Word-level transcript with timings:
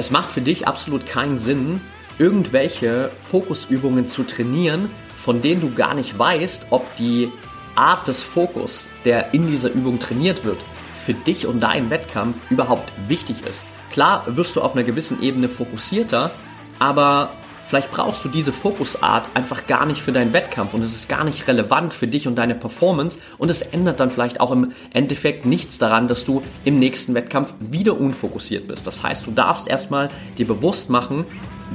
Es 0.00 0.10
macht 0.10 0.30
für 0.32 0.40
dich 0.40 0.66
absolut 0.66 1.04
keinen 1.04 1.38
Sinn, 1.38 1.82
irgendwelche 2.18 3.10
Fokusübungen 3.30 4.08
zu 4.08 4.22
trainieren, 4.22 4.88
von 5.14 5.42
denen 5.42 5.60
du 5.60 5.74
gar 5.74 5.92
nicht 5.92 6.18
weißt, 6.18 6.68
ob 6.70 6.96
die 6.96 7.30
Art 7.74 8.08
des 8.08 8.22
Fokus, 8.22 8.86
der 9.04 9.34
in 9.34 9.46
dieser 9.46 9.70
Übung 9.70 9.98
trainiert 9.98 10.46
wird, 10.46 10.56
für 10.94 11.12
dich 11.12 11.46
und 11.46 11.60
deinen 11.60 11.90
Wettkampf 11.90 12.38
überhaupt 12.50 12.90
wichtig 13.08 13.44
ist. 13.44 13.62
Klar 13.92 14.24
wirst 14.26 14.56
du 14.56 14.62
auf 14.62 14.72
einer 14.72 14.84
gewissen 14.84 15.22
Ebene 15.22 15.50
fokussierter, 15.50 16.30
aber 16.78 17.34
vielleicht 17.70 17.92
brauchst 17.92 18.24
du 18.24 18.28
diese 18.28 18.52
Fokusart 18.52 19.28
einfach 19.34 19.68
gar 19.68 19.86
nicht 19.86 20.02
für 20.02 20.10
deinen 20.10 20.32
Wettkampf 20.32 20.74
und 20.74 20.82
es 20.82 20.92
ist 20.92 21.08
gar 21.08 21.22
nicht 21.22 21.46
relevant 21.46 21.94
für 21.94 22.08
dich 22.08 22.26
und 22.26 22.34
deine 22.34 22.56
Performance 22.56 23.20
und 23.38 23.48
es 23.48 23.62
ändert 23.62 24.00
dann 24.00 24.10
vielleicht 24.10 24.40
auch 24.40 24.50
im 24.50 24.72
Endeffekt 24.92 25.46
nichts 25.46 25.78
daran, 25.78 26.08
dass 26.08 26.24
du 26.24 26.42
im 26.64 26.80
nächsten 26.80 27.14
Wettkampf 27.14 27.54
wieder 27.60 27.98
unfokussiert 27.98 28.66
bist. 28.66 28.88
Das 28.88 29.04
heißt, 29.04 29.24
du 29.24 29.30
darfst 29.30 29.68
erstmal 29.68 30.08
dir 30.36 30.48
bewusst 30.48 30.90
machen, 30.90 31.24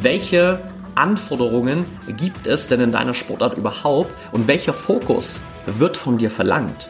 welche 0.02 0.60
Anforderungen 0.96 1.86
gibt 2.18 2.46
es 2.46 2.68
denn 2.68 2.82
in 2.82 2.92
deiner 2.92 3.14
Sportart 3.14 3.58
überhaupt 3.58 4.12
und 4.34 4.50
welcher 4.50 4.74
Fokus 4.74 5.40
wird 5.66 5.96
von 5.96 6.18
dir 6.18 6.30
verlangt? 6.30 6.90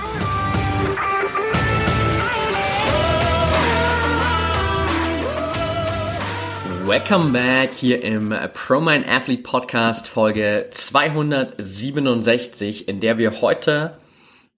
Welcome 6.91 7.31
back 7.31 7.73
hier 7.73 8.03
im 8.03 8.35
ProMind 8.51 9.07
Athlete 9.07 9.43
Podcast 9.43 10.09
Folge 10.09 10.67
267, 10.71 12.89
in 12.89 12.99
der 12.99 13.17
wir 13.17 13.39
heute 13.39 13.97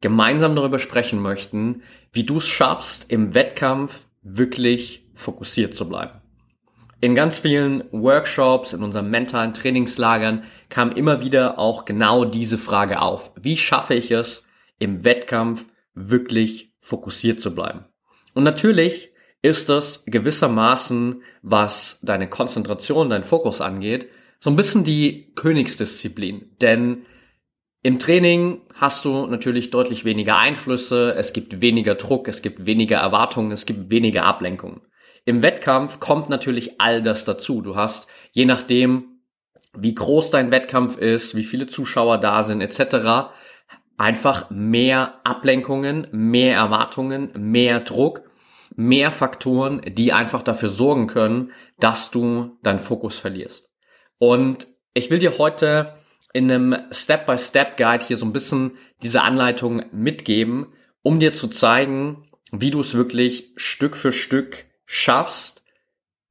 gemeinsam 0.02 0.56
darüber 0.56 0.80
sprechen 0.80 1.22
möchten, 1.22 1.84
wie 2.12 2.24
du 2.24 2.38
es 2.38 2.48
schaffst, 2.48 3.12
im 3.12 3.36
Wettkampf 3.36 4.08
wirklich 4.24 5.06
fokussiert 5.14 5.76
zu 5.76 5.88
bleiben. 5.88 6.24
In 7.02 7.14
ganz 7.14 7.38
vielen 7.38 7.84
Workshops, 7.92 8.74
in 8.74 8.82
unseren 8.82 9.12
mentalen 9.12 9.54
Trainingslagern 9.54 10.42
kam 10.70 10.92
immer 10.92 11.22
wieder 11.22 11.60
auch 11.60 11.86
genau 11.86 12.26
diese 12.26 12.58
Frage 12.58 13.04
auf. 13.04 13.32
Wie 13.40 13.58
schaffe 13.58 13.94
ich 13.94 14.10
es, 14.10 14.50
im 14.80 15.04
Wettkampf 15.04 15.68
wirklich 15.94 16.74
fokussiert 16.80 17.40
zu 17.40 17.54
bleiben? 17.54 17.86
Und 18.34 18.44
natürlich 18.44 19.13
ist 19.44 19.70
das 19.70 20.06
gewissermaßen, 20.06 21.22
was 21.44 22.00
deine 22.02 22.28
Konzentration, 22.30 23.10
dein 23.10 23.26
Fokus 23.26 23.62
angeht, 23.62 24.08
so 24.40 24.50
ein 24.50 24.56
bisschen 24.56 24.84
die 24.84 25.34
Königsdisziplin. 25.36 26.56
Denn 26.62 27.06
im 27.84 28.00
Training 28.00 28.62
hast 28.74 29.04
du 29.04 29.28
natürlich 29.28 29.70
deutlich 29.70 30.06
weniger 30.06 30.38
Einflüsse, 30.38 31.14
es 31.16 31.34
gibt 31.34 31.60
weniger 31.60 31.96
Druck, 31.96 32.30
es 32.30 32.42
gibt 32.42 32.66
weniger 32.66 32.98
Erwartungen, 32.98 33.52
es 33.52 33.66
gibt 33.66 33.92
weniger 33.92 34.24
Ablenkungen. 34.24 34.82
Im 35.26 35.42
Wettkampf 35.42 36.00
kommt 36.00 36.30
natürlich 36.30 36.80
all 36.80 37.02
das 37.02 37.26
dazu. 37.26 37.62
Du 37.62 37.76
hast, 37.76 38.08
je 38.32 38.46
nachdem, 38.46 39.20
wie 39.78 39.94
groß 39.94 40.30
dein 40.30 40.52
Wettkampf 40.52 40.98
ist, 40.98 41.36
wie 41.36 41.44
viele 41.44 41.68
Zuschauer 41.68 42.18
da 42.18 42.44
sind, 42.44 42.62
etc., 42.62 43.34
einfach 43.98 44.50
mehr 44.50 45.20
Ablenkungen, 45.26 46.08
mehr 46.12 46.56
Erwartungen, 46.56 47.32
mehr 47.36 47.82
Druck 47.82 48.24
mehr 48.76 49.12
Faktoren, 49.12 49.82
die 49.86 50.14
einfach 50.14 50.42
dafür 50.42 50.70
sorgen 50.70 51.08
können, 51.08 51.52
dass 51.80 52.12
du 52.12 52.58
deinen 52.64 52.80
Fokus 52.80 53.20
verlierst. 53.20 53.70
Und 54.18 54.68
ich 54.94 55.10
will 55.10 55.20
dir 55.20 55.38
heute 55.38 55.96
in 56.34 56.52
einem 56.52 56.76
Step-by-Step-Guide 56.92 58.06
hier 58.06 58.18
so 58.18 58.26
ein 58.26 58.34
bisschen 58.34 58.78
diese 59.02 59.22
Anleitung 59.22 59.84
mitgeben, 59.92 60.68
um 61.02 61.20
dir 61.20 61.34
zu 61.34 61.48
zeigen, 61.48 62.30
wie 62.52 62.72
du 62.72 62.80
es 62.80 62.96
wirklich 62.96 63.54
Stück 63.56 63.96
für 63.96 64.12
Stück 64.12 64.66
schaffst, 64.86 65.64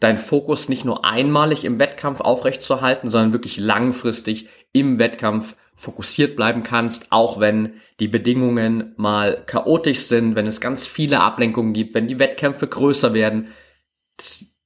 deinen 0.01 0.19
Fokus 0.19 0.69
nicht 0.69 0.85
nur 0.85 1.05
einmalig 1.05 1.65
im 1.65 1.79
Wettkampf 1.79 2.21
aufrechtzuerhalten, 2.21 3.11
sondern 3.11 3.33
wirklich 3.33 3.59
langfristig 3.59 4.49
im 4.73 4.99
Wettkampf 4.99 5.57
fokussiert 5.75 6.37
bleiben 6.37 6.63
kannst, 6.63 7.11
auch 7.11 7.41
wenn 7.41 7.75
die 7.99 8.09
Bedingungen 8.09 8.93
mal 8.97 9.43
chaotisch 9.47 10.01
sind, 10.01 10.35
wenn 10.35 10.47
es 10.47 10.61
ganz 10.61 10.87
viele 10.87 11.21
Ablenkungen 11.21 11.73
gibt, 11.73 11.95
wenn 11.95 12.07
die 12.07 12.19
Wettkämpfe 12.19 12.67
größer 12.67 13.15
werden. 13.15 13.49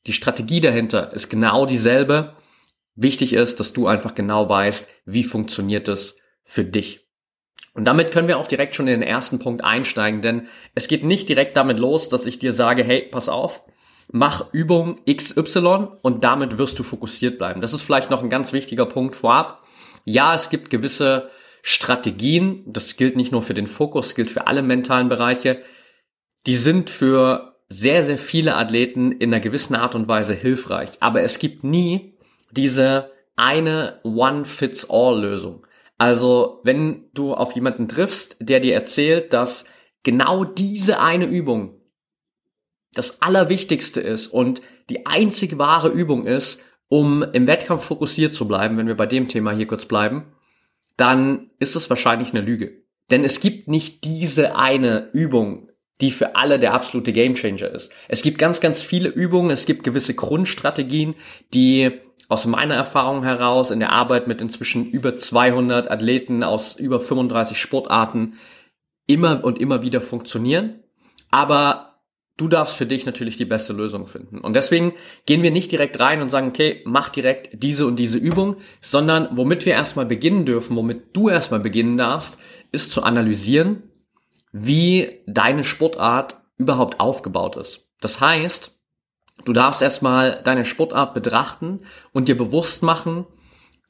Die 0.07 0.13
Strategie 0.13 0.61
dahinter 0.61 1.13
ist 1.13 1.29
genau 1.29 1.67
dieselbe. 1.67 2.35
Wichtig 2.95 3.33
ist, 3.33 3.61
dass 3.61 3.73
du 3.73 3.87
einfach 3.87 4.15
genau 4.15 4.49
weißt, 4.49 4.89
wie 5.05 5.25
funktioniert 5.25 5.89
es 5.89 6.19
für 6.45 6.65
dich. 6.65 7.07
Und 7.75 7.85
damit 7.85 8.11
können 8.11 8.27
wir 8.27 8.39
auch 8.39 8.47
direkt 8.47 8.75
schon 8.75 8.87
in 8.89 9.01
den 9.01 9.09
ersten 9.09 9.39
Punkt 9.39 9.63
einsteigen, 9.63 10.23
denn 10.23 10.49
es 10.75 10.89
geht 10.89 11.05
nicht 11.05 11.29
direkt 11.29 11.59
damit 11.59 11.79
los, 11.79 12.09
dass 12.09 12.25
ich 12.25 12.39
dir 12.39 12.55
sage, 12.55 12.83
hey, 12.83 13.03
pass 13.03 13.29
auf, 13.29 13.63
mach 14.11 14.53
Übung 14.53 15.01
XY 15.05 15.89
und 16.01 16.25
damit 16.25 16.57
wirst 16.57 16.79
du 16.79 16.83
fokussiert 16.83 17.37
bleiben. 17.37 17.61
Das 17.61 17.75
ist 17.75 17.83
vielleicht 17.83 18.11
noch 18.11 18.23
ein 18.23 18.31
ganz 18.31 18.55
wichtiger 18.55 18.87
Punkt 18.87 19.15
vorab. 19.15 19.66
Ja, 20.07 20.35
es 20.35 20.51
gibt 20.51 20.71
gewisse 20.71 21.31
Strategien, 21.63 22.63
das 22.65 22.97
gilt 22.97 23.17
nicht 23.17 23.33
nur 23.33 23.43
für 23.43 23.55
den 23.55 23.67
Fokus, 23.67 24.15
gilt 24.15 24.31
für 24.31 24.47
alle 24.47 24.63
mentalen 24.63 25.09
Bereiche, 25.09 25.63
die 26.47 26.55
sind 26.55 26.91
für 26.91 27.57
sehr, 27.69 28.05
sehr 28.05 28.17
viele 28.17 28.55
Athleten 28.55 29.11
in 29.11 29.35
einer 29.35 29.41
gewissen 29.41 29.75
Art 29.75 29.97
und 29.97 30.07
Weise 30.07 30.33
hilfreich. 30.33 30.91
Aber 31.01 31.23
es 31.23 31.41
gibt 31.41 31.65
nie 31.65 32.17
diese 32.53 33.11
eine 33.35 34.01
One-Fits-All-Lösung. 34.05 35.67
Also, 35.99 36.61
wenn 36.63 37.11
du 37.13 37.35
auf 37.35 37.53
jemanden 37.53 37.89
triffst, 37.89 38.37
der 38.39 38.61
dir 38.61 38.75
erzählt, 38.75 39.33
dass 39.33 39.65
genau 40.05 40.45
diese 40.45 41.01
eine 41.01 41.27
Übung 41.27 41.81
das 42.93 43.23
Allerwichtigste 43.23 44.01
ist 44.01 44.29
und 44.29 44.63
die 44.89 45.05
einzig 45.05 45.59
wahre 45.59 45.89
Übung 45.89 46.27
ist, 46.27 46.63
um 46.89 47.25
im 47.33 47.47
Wettkampf 47.47 47.85
fokussiert 47.85 48.35
zu 48.35 48.47
bleiben, 48.47 48.77
wenn 48.77 48.87
wir 48.87 48.97
bei 48.97 49.07
dem 49.07 49.29
Thema 49.29 49.53
hier 49.53 49.67
kurz 49.67 49.87
bleiben, 49.87 50.33
dann 50.97 51.51
ist 51.59 51.77
es 51.77 51.91
wahrscheinlich 51.91 52.31
eine 52.31 52.41
Lüge. 52.41 52.83
Denn 53.11 53.25
es 53.25 53.41
gibt 53.41 53.69
nicht 53.69 54.05
diese 54.05 54.57
eine 54.57 55.11
Übung, 55.13 55.69
die 56.01 56.11
für 56.11 56.37
alle 56.37 56.59
der 56.59 56.75
absolute 56.75 57.13
Gamechanger 57.13 57.71
ist. 57.71 57.93
Es 58.09 58.23
gibt 58.23 58.39
ganz, 58.39 58.61
ganz 58.61 58.83
viele 58.83 59.09
Übungen, 59.09 59.51
es 59.51 59.67
gibt 59.67 59.85
gewisse 59.85 60.15
Grundstrategien, 60.15 61.15
die 61.55 61.93
aus 62.29 62.45
meiner 62.45 62.75
Erfahrung 62.75 63.23
heraus 63.23 63.71
in 63.71 63.81
der 63.81 63.93
Arbeit 63.93 64.27
mit 64.27 64.41
inzwischen 64.41 64.85
über 64.91 65.17
200 65.17 65.91
Athleten 65.91 66.43
aus 66.43 66.77
über 66.77 67.01
35 67.01 67.59
Sportarten 67.59 68.35
immer 69.07 69.45
und 69.45 69.61
immer 69.61 69.83
wieder 69.83 70.01
funktionieren. 70.01 70.81
Aber 71.31 71.86
Du 72.37 72.49
darfst 72.49 72.77
für 72.77 72.85
dich 72.85 73.07
natürlich 73.07 73.39
die 73.39 73.47
beste 73.47 73.73
Lösung 73.73 74.07
finden. 74.07 74.39
Und 74.39 74.55
deswegen 74.55 74.93
gehen 75.25 75.43
wir 75.43 75.51
nicht 75.51 75.73
direkt 75.73 75.99
rein 76.01 76.21
und 76.21 76.29
sagen, 76.29 76.49
okay, 76.49 76.83
mach 76.85 77.09
direkt 77.09 77.63
diese 77.63 77.87
und 77.87 77.97
diese 77.97 78.19
Übung, 78.19 78.57
sondern 78.83 79.29
womit 79.33 79.65
wir 79.65 79.73
erstmal 79.73 80.05
beginnen 80.05 80.45
dürfen, 80.45 80.77
womit 80.77 81.17
du 81.17 81.31
erstmal 81.31 81.61
beginnen 81.61 81.97
darfst, 81.97 82.39
ist 82.73 82.91
zu 82.91 83.03
analysieren, 83.03 83.85
wie 84.53 85.23
deine 85.27 85.65
Sportart 85.65 86.43
überhaupt 86.59 87.01
aufgebaut 87.01 87.57
ist. 87.57 87.89
Das 88.01 88.21
heißt, 88.21 88.79
du 89.47 89.53
darfst 89.55 89.81
erstmal 89.81 90.43
deine 90.43 90.67
Sportart 90.67 91.15
betrachten 91.15 91.81
und 92.13 92.29
dir 92.29 92.37
bewusst 92.37 92.83
machen, 92.83 93.27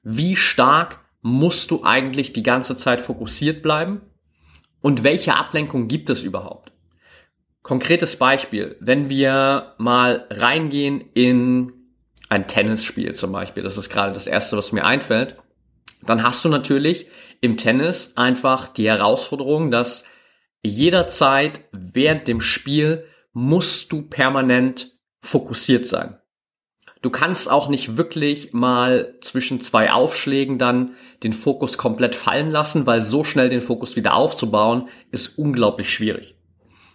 wie 0.05 0.37
stark 0.37 1.01
musst 1.21 1.73
du 1.73 1.83
eigentlich 1.83 2.33
die 2.33 2.45
ganze 2.45 2.77
Zeit 2.77 3.01
fokussiert 3.01 3.61
bleiben 3.61 4.03
und 4.81 5.03
welche 5.03 5.35
Ablenkung 5.35 5.89
gibt 5.89 6.11
es 6.11 6.23
überhaupt. 6.23 6.76
Konkretes 7.67 8.15
Beispiel, 8.15 8.77
wenn 8.79 9.09
wir 9.09 9.75
mal 9.77 10.27
reingehen 10.31 11.01
in 11.15 11.73
ein 12.29 12.47
Tennisspiel 12.47 13.13
zum 13.17 13.33
Beispiel, 13.33 13.65
das 13.65 13.77
ist 13.77 13.91
gerade 13.91 14.13
das 14.13 14.29
erste, 14.29 14.57
was 14.57 14.71
mir 14.71 14.85
einfällt, 14.85 15.35
dann 16.03 16.23
hast 16.23 16.45
du 16.45 16.49
natürlich 16.49 17.09
im 17.41 17.57
Tennis 17.57 18.13
einfach 18.15 18.69
die 18.69 18.87
Herausforderung, 18.87 19.73
dass 19.73 20.05
jederzeit 20.63 21.59
während 21.73 22.29
dem 22.29 22.41
Spiel 22.41 23.05
musst 23.33 23.91
du 23.91 24.03
permanent 24.03 24.93
fokussiert 25.21 25.89
sein. 25.89 26.21
Du 27.03 27.11
kannst 27.11 27.51
auch 27.51 27.69
nicht 27.69 27.97
wirklich 27.97 28.53
mal 28.53 29.17
zwischen 29.21 29.59
zwei 29.61 29.91
Aufschlägen 29.91 30.59
dann 30.59 30.95
den 31.25 31.33
Fokus 31.33 31.79
komplett 31.79 32.15
fallen 32.15 32.53
lassen, 32.53 32.87
weil 32.87 33.01
so 33.01 33.25
schnell 33.25 33.49
den 33.49 33.61
Fokus 33.61 33.97
wieder 33.97 34.15
aufzubauen, 34.15 34.89
ist 35.11 35.37
unglaublich 35.37 35.93
schwierig. 35.93 36.36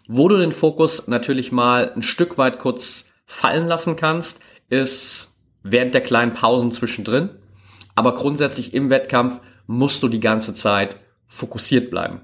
Wo 0.08 0.28
du 0.28 0.38
den 0.38 0.52
Fokus 0.52 1.08
natürlich 1.08 1.52
mal 1.52 1.92
ein 1.94 2.02
Stück 2.02 2.38
weit 2.38 2.60
kurz 2.60 3.10
fallen 3.26 3.68
lassen 3.68 3.96
kannst, 3.96 4.40
ist 4.70 5.38
während 5.64 5.94
der 5.94 6.02
kleinen 6.02 6.34
Pausen 6.34 6.72
zwischendrin. 6.72 7.30
Aber 7.96 8.16
grundsätzlich 8.16 8.74
im 8.74 8.90
Wettkampf 8.90 9.42
musst 9.68 10.04
du 10.04 10.08
die 10.08 10.20
ganze 10.20 10.54
Zeit 10.54 10.98
fokussiert 11.28 11.90
bleiben. 11.90 12.22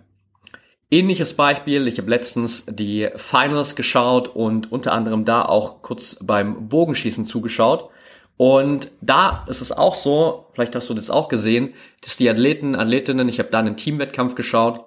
Ähnliches 0.90 1.34
Beispiel, 1.34 1.88
ich 1.88 1.98
habe 1.98 2.10
letztens 2.10 2.66
die 2.70 3.10
Finals 3.18 3.76
geschaut 3.76 4.30
und 4.30 4.72
unter 4.72 4.94
anderem 4.94 5.26
da 5.26 5.44
auch 5.44 5.82
kurz 5.82 6.18
beim 6.22 6.70
Bogenschießen 6.70 7.26
zugeschaut. 7.26 7.90
Und 8.38 8.92
da 9.02 9.46
ist 9.48 9.62
es 9.62 9.72
auch 9.72 9.96
so, 9.96 10.46
vielleicht 10.54 10.76
hast 10.76 10.90
du 10.90 10.94
das 10.94 11.10
auch 11.10 11.28
gesehen, 11.28 11.74
dass 12.02 12.18
die 12.18 12.30
Athleten, 12.30 12.76
Athletinnen, 12.76 13.28
ich 13.28 13.40
habe 13.40 13.50
da 13.50 13.60
einen 13.60 13.76
Teamwettkampf 13.76 14.36
geschaut, 14.36 14.86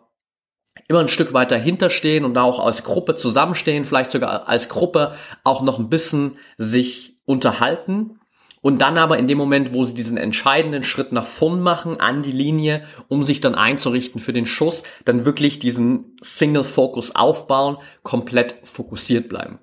immer 0.88 1.00
ein 1.00 1.08
Stück 1.08 1.32
weiter 1.32 1.56
hinterstehen 1.56 2.24
und 2.24 2.34
da 2.34 2.42
auch 2.42 2.64
als 2.64 2.84
Gruppe 2.84 3.16
zusammenstehen, 3.16 3.84
vielleicht 3.84 4.10
sogar 4.10 4.48
als 4.48 4.68
Gruppe 4.68 5.14
auch 5.44 5.62
noch 5.62 5.78
ein 5.78 5.88
bisschen 5.88 6.38
sich 6.58 7.16
unterhalten 7.24 8.20
und 8.62 8.80
dann 8.82 8.98
aber 8.98 9.18
in 9.18 9.26
dem 9.26 9.38
Moment, 9.38 9.72
wo 9.72 9.84
sie 9.84 9.94
diesen 9.94 10.18
entscheidenden 10.18 10.82
Schritt 10.82 11.12
nach 11.12 11.26
vorn 11.26 11.60
machen, 11.60 11.98
an 11.98 12.22
die 12.22 12.32
Linie, 12.32 12.82
um 13.08 13.24
sich 13.24 13.40
dann 13.40 13.54
einzurichten 13.54 14.20
für 14.20 14.34
den 14.34 14.46
Schuss, 14.46 14.82
dann 15.04 15.24
wirklich 15.24 15.58
diesen 15.58 16.16
Single 16.20 16.64
Focus 16.64 17.14
aufbauen, 17.14 17.78
komplett 18.02 18.56
fokussiert 18.64 19.28
bleiben. 19.28 19.58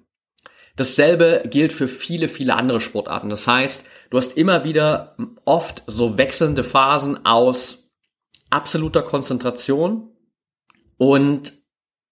Dasselbe 0.78 1.44
gilt 1.50 1.74
für 1.74 1.88
viele, 1.88 2.28
viele 2.28 2.56
andere 2.56 2.80
Sportarten. 2.80 3.30
Das 3.30 3.48
heißt, 3.48 3.86
du 4.10 4.18
hast 4.18 4.38
immer 4.38 4.64
wieder 4.64 5.16
oft 5.46 5.84
so 5.88 6.18
wechselnde 6.18 6.64
Phasen 6.64 7.26
aus 7.26 7.90
absoluter 8.50 9.04
Konzentration 9.04 10.12
und 10.98 11.54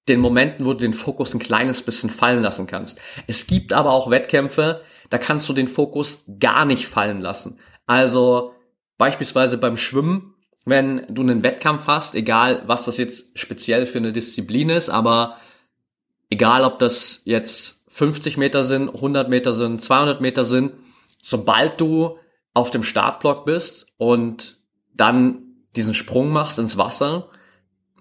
den 0.07 0.19
Momenten, 0.19 0.65
wo 0.65 0.73
du 0.73 0.79
den 0.79 0.93
Fokus 0.93 1.33
ein 1.33 1.39
kleines 1.39 1.81
bisschen 1.81 2.09
fallen 2.09 2.43
lassen 2.43 2.67
kannst. 2.67 2.99
Es 3.27 3.47
gibt 3.47 3.73
aber 3.73 3.91
auch 3.91 4.11
Wettkämpfe, 4.11 4.81
da 5.09 5.17
kannst 5.17 5.49
du 5.49 5.53
den 5.53 5.67
Fokus 5.67 6.25
gar 6.39 6.65
nicht 6.65 6.87
fallen 6.87 7.21
lassen. 7.21 7.57
Also 7.87 8.53
beispielsweise 8.97 9.57
beim 9.57 9.77
Schwimmen, 9.77 10.35
wenn 10.65 11.05
du 11.09 11.21
einen 11.21 11.43
Wettkampf 11.43 11.87
hast, 11.87 12.15
egal 12.15 12.63
was 12.65 12.85
das 12.85 12.97
jetzt 12.97 13.37
speziell 13.37 13.85
für 13.85 13.97
eine 13.97 14.13
Disziplin 14.13 14.69
ist, 14.69 14.89
aber 14.89 15.37
egal 16.29 16.63
ob 16.63 16.79
das 16.79 17.21
jetzt 17.25 17.85
50 17.89 18.37
Meter 18.37 18.63
sind, 18.63 18.93
100 18.93 19.29
Meter 19.29 19.53
sind, 19.53 19.81
200 19.81 20.21
Meter 20.21 20.45
sind, 20.45 20.73
sobald 21.21 21.79
du 21.79 22.17
auf 22.53 22.71
dem 22.71 22.83
Startblock 22.83 23.45
bist 23.45 23.87
und 23.97 24.57
dann 24.93 25.41
diesen 25.75 25.93
Sprung 25.93 26.31
machst 26.31 26.57
ins 26.57 26.77
Wasser, 26.77 27.29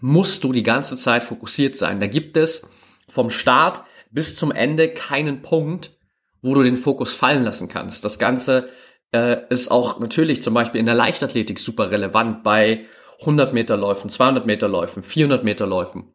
musst 0.04 0.44
du 0.44 0.52
die 0.52 0.62
ganze 0.62 0.98
Zeit 0.98 1.24
fokussiert 1.24 1.78
sein. 1.78 1.98
Da 1.98 2.06
gibt 2.06 2.36
es 2.36 2.68
vom 3.08 3.30
Start 3.30 3.84
bis 4.10 4.36
zum 4.36 4.52
Ende 4.52 4.90
keinen 4.90 5.40
Punkt, 5.40 5.92
wo 6.42 6.52
du 6.54 6.62
den 6.62 6.76
Fokus 6.76 7.14
fallen 7.14 7.42
lassen 7.42 7.68
kannst. 7.68 8.04
Das 8.04 8.18
Ganze 8.18 8.68
äh, 9.12 9.38
ist 9.48 9.70
auch 9.70 10.00
natürlich 10.00 10.42
zum 10.42 10.52
Beispiel 10.52 10.78
in 10.78 10.84
der 10.84 10.94
Leichtathletik 10.94 11.58
super 11.58 11.90
relevant 11.90 12.42
bei 12.42 12.84
100 13.20 13.54
Meter 13.54 13.78
Läufen, 13.78 14.10
200 14.10 14.44
Meter 14.44 14.68
Läufen, 14.68 15.02
400 15.02 15.42
Meter 15.42 15.66
Läufen. 15.66 16.12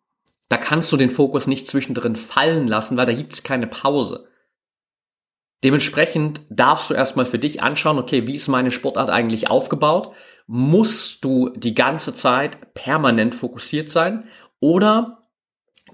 Da 0.49 0.57
kannst 0.57 0.91
du 0.91 0.97
den 0.97 1.09
Fokus 1.09 1.47
nicht 1.47 1.65
zwischendrin 1.65 2.15
fallen 2.15 2.67
lassen, 2.67 2.95
weil 2.95 3.07
da 3.07 3.13
gibt 3.13 3.33
es 3.33 3.41
keine 3.41 3.65
Pause. 3.65 4.28
Dementsprechend 5.63 6.41
darfst 6.49 6.89
du 6.89 6.93
erstmal 6.93 7.25
für 7.25 7.39
dich 7.39 7.61
anschauen, 7.61 7.99
okay, 7.99 8.27
wie 8.27 8.35
ist 8.35 8.47
meine 8.47 8.71
Sportart 8.71 9.09
eigentlich 9.09 9.49
aufgebaut? 9.49 10.13
Musst 10.47 11.23
du 11.25 11.49
die 11.49 11.75
ganze 11.75 12.13
Zeit 12.13 12.73
permanent 12.73 13.35
fokussiert 13.35 13.89
sein? 13.89 14.23
Oder 14.59 15.27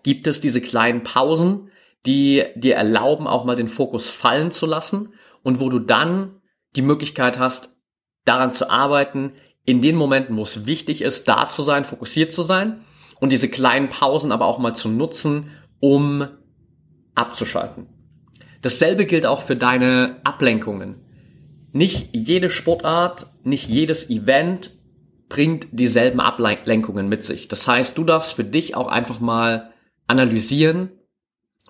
gibt 0.04 0.28
es 0.28 0.40
diese 0.40 0.62
kleinen 0.62 1.04
Pausen, 1.04 1.72
die 2.06 2.44
dir 2.56 2.76
erlauben, 2.76 3.28
auch 3.28 3.46
mal 3.46 3.56
den 3.56 3.68
Fokus 3.68 4.10
fallen 4.10 4.52
zu 4.52 4.68
lassen 4.68 5.14
und 5.42 5.60
wo 5.60 5.70
du 5.70 5.80
dann 5.80 6.42
die 6.76 6.84
Möglichkeit 6.84 7.40
hast, 7.40 7.76
daran 8.24 8.52
zu 8.52 8.70
arbeiten, 8.70 9.34
in 9.66 9.82
den 9.82 9.96
Momenten, 9.96 10.38
wo 10.38 10.44
es 10.44 10.68
wichtig 10.68 11.02
ist, 11.02 11.28
da 11.28 11.48
zu 11.48 11.64
sein, 11.64 11.86
fokussiert 11.86 12.32
zu 12.32 12.44
sein 12.44 12.82
und 13.20 13.32
diese 13.32 13.50
kleinen 13.50 13.88
Pausen 13.88 14.32
aber 14.32 14.46
auch 14.46 14.60
mal 14.60 14.76
zu 14.76 14.90
nutzen, 14.90 15.50
um 15.80 16.28
abzuschalten. 17.16 17.95
Dasselbe 18.62 19.06
gilt 19.06 19.26
auch 19.26 19.42
für 19.42 19.56
deine 19.56 20.18
Ablenkungen. 20.24 20.98
Nicht 21.72 22.10
jede 22.14 22.50
Sportart, 22.50 23.28
nicht 23.44 23.68
jedes 23.68 24.10
Event 24.10 24.72
bringt 25.28 25.68
dieselben 25.72 26.20
Ablenkungen 26.20 27.10
mit 27.10 27.24
sich. 27.24 27.48
Das 27.48 27.68
heißt, 27.68 27.98
du 27.98 28.04
darfst 28.04 28.34
für 28.34 28.44
dich 28.44 28.76
auch 28.76 28.88
einfach 28.88 29.20
mal 29.20 29.74
analysieren, 30.08 30.92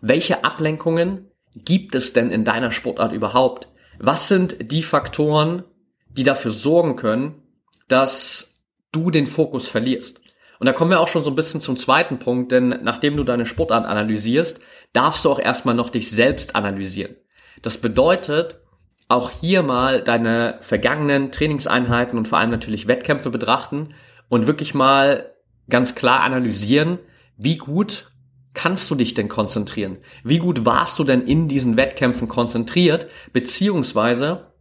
welche 0.01 0.43
Ablenkungen 0.43 1.31
gibt 1.55 1.95
es 1.95 2.13
denn 2.13 2.31
in 2.31 2.43
deiner 2.43 2.71
Sportart 2.71 3.13
überhaupt? 3.13 3.69
Was 3.97 4.27
sind 4.27 4.71
die 4.71 4.83
Faktoren, 4.83 5.63
die 6.09 6.23
dafür 6.23 6.51
sorgen 6.51 6.95
können, 6.97 7.41
dass 7.87 8.61
du 8.91 9.09
den 9.09 9.25
Fokus 9.25 9.67
verlierst? 9.67 10.21
Und 10.59 10.67
da 10.67 10.73
kommen 10.73 10.91
wir 10.91 10.99
auch 10.99 11.07
schon 11.07 11.23
so 11.23 11.29
ein 11.29 11.35
bisschen 11.35 11.61
zum 11.61 11.75
zweiten 11.75 12.19
Punkt, 12.19 12.51
denn 12.51 12.79
nachdem 12.83 13.17
du 13.17 13.23
deine 13.23 13.45
Sportart 13.45 13.85
analysierst, 13.85 14.59
darfst 14.95 15.25
du 15.25 15.31
auch 15.31 15.39
erstmal 15.39 15.75
noch 15.75 15.89
dich 15.89 16.09
selbst 16.09 16.55
analysieren. 16.55 17.15
Das 17.61 17.77
bedeutet, 17.77 18.61
auch 19.07 19.29
hier 19.29 19.61
mal 19.61 20.01
deine 20.01 20.57
vergangenen 20.61 21.31
Trainingseinheiten 21.31 22.17
und 22.17 22.27
vor 22.27 22.39
allem 22.39 22.49
natürlich 22.49 22.87
Wettkämpfe 22.87 23.29
betrachten 23.29 23.89
und 24.29 24.47
wirklich 24.47 24.73
mal 24.73 25.31
ganz 25.69 25.95
klar 25.95 26.21
analysieren, 26.21 26.99
wie 27.37 27.57
gut 27.57 28.11
kannst 28.53 28.89
du 28.89 28.95
dich 28.95 29.13
denn 29.13 29.27
konzentrieren? 29.27 29.97
Wie 30.23 30.39
gut 30.39 30.65
warst 30.65 30.97
du 30.97 31.03
denn 31.03 31.21
in 31.21 31.47
diesen 31.47 31.77
Wettkämpfen 31.77 32.27
konzentriert? 32.27 33.07
Beziehungsweise, 33.33 34.53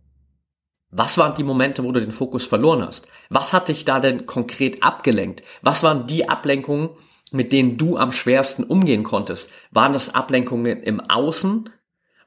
was 0.91 1.17
waren 1.17 1.37
die 1.37 1.45
Momente, 1.45 1.85
wo 1.85 1.93
du 1.93 2.01
den 2.01 2.11
Fokus 2.11 2.45
verloren 2.45 2.85
hast? 2.85 3.07
Was 3.31 3.53
hat 3.53 3.69
dich 3.69 3.85
da 3.85 4.01
denn 4.01 4.27
konkret 4.27 4.83
abgelenkt? 4.83 5.43
Was 5.63 5.83
waren 5.83 6.07
die 6.07 6.29
Ablenkungen, 6.29 6.91
mit 7.35 7.53
denen 7.53 7.77
du 7.77 7.97
am 7.97 8.13
schwersten 8.13 8.63
umgehen 8.63 9.03
konntest? 9.03 9.51
Waren 9.73 9.93
das 9.93 10.15
Ablenkungen 10.15 10.83
im 10.83 11.01
Außen? 11.01 11.69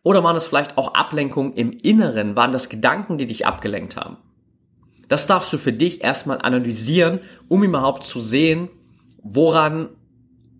Oder 0.04 0.24
waren 0.24 0.36
es 0.36 0.46
vielleicht 0.46 0.78
auch 0.78 0.94
Ablenkungen 0.96 1.54
im 1.54 1.72
Inneren? 1.72 2.36
Waren 2.36 2.52
das 2.52 2.68
Gedanken, 2.68 3.18
die 3.18 3.26
dich 3.26 3.46
abgelenkt 3.46 3.96
haben? 3.96 4.18
Das 5.08 5.26
darfst 5.26 5.54
du 5.54 5.58
für 5.58 5.72
dich 5.72 6.04
erstmal 6.04 6.42
analysieren, 6.42 7.22
um 7.48 7.64
überhaupt 7.64 8.04
zu 8.04 8.20
sehen, 8.20 8.68
woran 9.24 9.90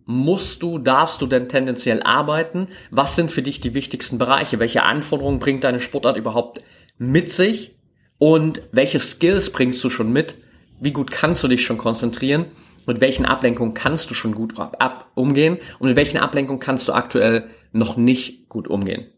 musst 0.06 0.64
du, 0.64 0.80
darfst 0.80 1.22
du 1.22 1.28
denn 1.28 1.50
tendenziell 1.50 2.02
arbeiten? 2.02 2.68
Was 2.90 3.18
sind 3.18 3.30
für 3.30 3.42
dich 3.42 3.60
die 3.60 3.74
wichtigsten 3.74 4.18
Bereiche? 4.18 4.60
Welche 4.60 4.84
Anforderungen 4.84 5.40
bringt 5.40 5.66
deine 5.66 5.82
Sportart 5.82 6.16
überhaupt 6.16 6.62
mit 6.98 7.30
sich? 7.30 7.76
Und 8.18 8.62
welche 8.72 9.00
Skills 9.00 9.52
bringst 9.52 9.84
du 9.84 9.90
schon 9.90 10.14
mit? 10.14 10.38
Wie 10.80 10.94
gut 10.94 11.12
kannst 11.12 11.44
du 11.44 11.50
dich 11.50 11.66
schon 11.66 11.78
konzentrieren? 11.78 12.46
Mit 12.88 13.02
welchen 13.02 13.26
Ablenkungen 13.26 13.74
kannst 13.74 14.10
du 14.10 14.14
schon 14.14 14.34
gut 14.34 14.60
ab, 14.60 14.78
ab 14.80 15.12
umgehen? 15.14 15.58
Und 15.78 15.90
mit 15.90 15.98
welchen 15.98 16.18
Ablenkungen 16.18 16.60
kannst 16.60 16.88
du 16.88 16.94
aktuell 16.94 17.50
noch 17.72 17.98
nicht 17.98 18.50
gut 18.50 18.68
umgehen? 18.68 19.12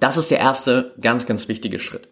Das 0.00 0.16
ist 0.16 0.30
der 0.30 0.38
erste 0.38 0.94
ganz, 1.00 1.26
ganz 1.26 1.48
wichtige 1.48 1.78
Schritt. 1.78 2.08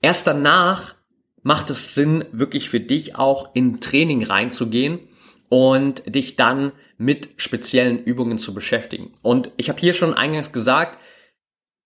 Erst 0.00 0.26
danach 0.26 0.94
macht 1.42 1.70
es 1.70 1.94
Sinn, 1.94 2.24
wirklich 2.32 2.70
für 2.70 2.80
dich 2.80 3.16
auch 3.16 3.54
in 3.54 3.80
Training 3.80 4.24
reinzugehen 4.24 5.00
und 5.48 6.02
dich 6.14 6.36
dann 6.36 6.72
mit 6.96 7.30
speziellen 7.36 8.02
Übungen 8.02 8.38
zu 8.38 8.54
beschäftigen. 8.54 9.14
Und 9.22 9.50
ich 9.56 9.68
habe 9.68 9.80
hier 9.80 9.94
schon 9.94 10.14
eingangs 10.14 10.52
gesagt, 10.52 10.98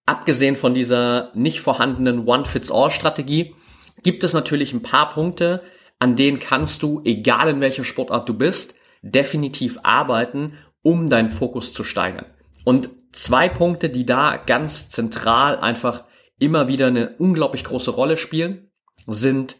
abgesehen 0.04 0.56
von 0.56 0.74
dieser 0.74 1.32
nicht 1.34 1.60
vorhandenen 1.60 2.26
One-Fits-All-Strategie, 2.26 3.54
gibt 4.02 4.22
es 4.22 4.34
natürlich 4.34 4.72
ein 4.72 4.82
paar 4.82 5.10
Punkte, 5.10 5.62
an 5.98 6.16
denen 6.16 6.38
kannst 6.38 6.82
du, 6.82 7.00
egal 7.04 7.48
in 7.48 7.60
welcher 7.60 7.84
Sportart 7.84 8.28
du 8.28 8.34
bist, 8.34 8.74
definitiv 9.02 9.78
arbeiten, 9.82 10.54
um 10.82 11.08
deinen 11.08 11.30
Fokus 11.30 11.72
zu 11.72 11.84
steigern. 11.84 12.26
Und 12.64 12.90
zwei 13.12 13.48
Punkte, 13.48 13.88
die 13.88 14.06
da 14.06 14.36
ganz 14.36 14.90
zentral 14.90 15.58
einfach 15.58 16.04
immer 16.38 16.68
wieder 16.68 16.88
eine 16.88 17.16
unglaublich 17.18 17.64
große 17.64 17.90
Rolle 17.90 18.16
spielen, 18.16 18.70
sind 19.06 19.56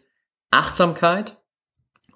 Achtsamkeit 0.51 1.37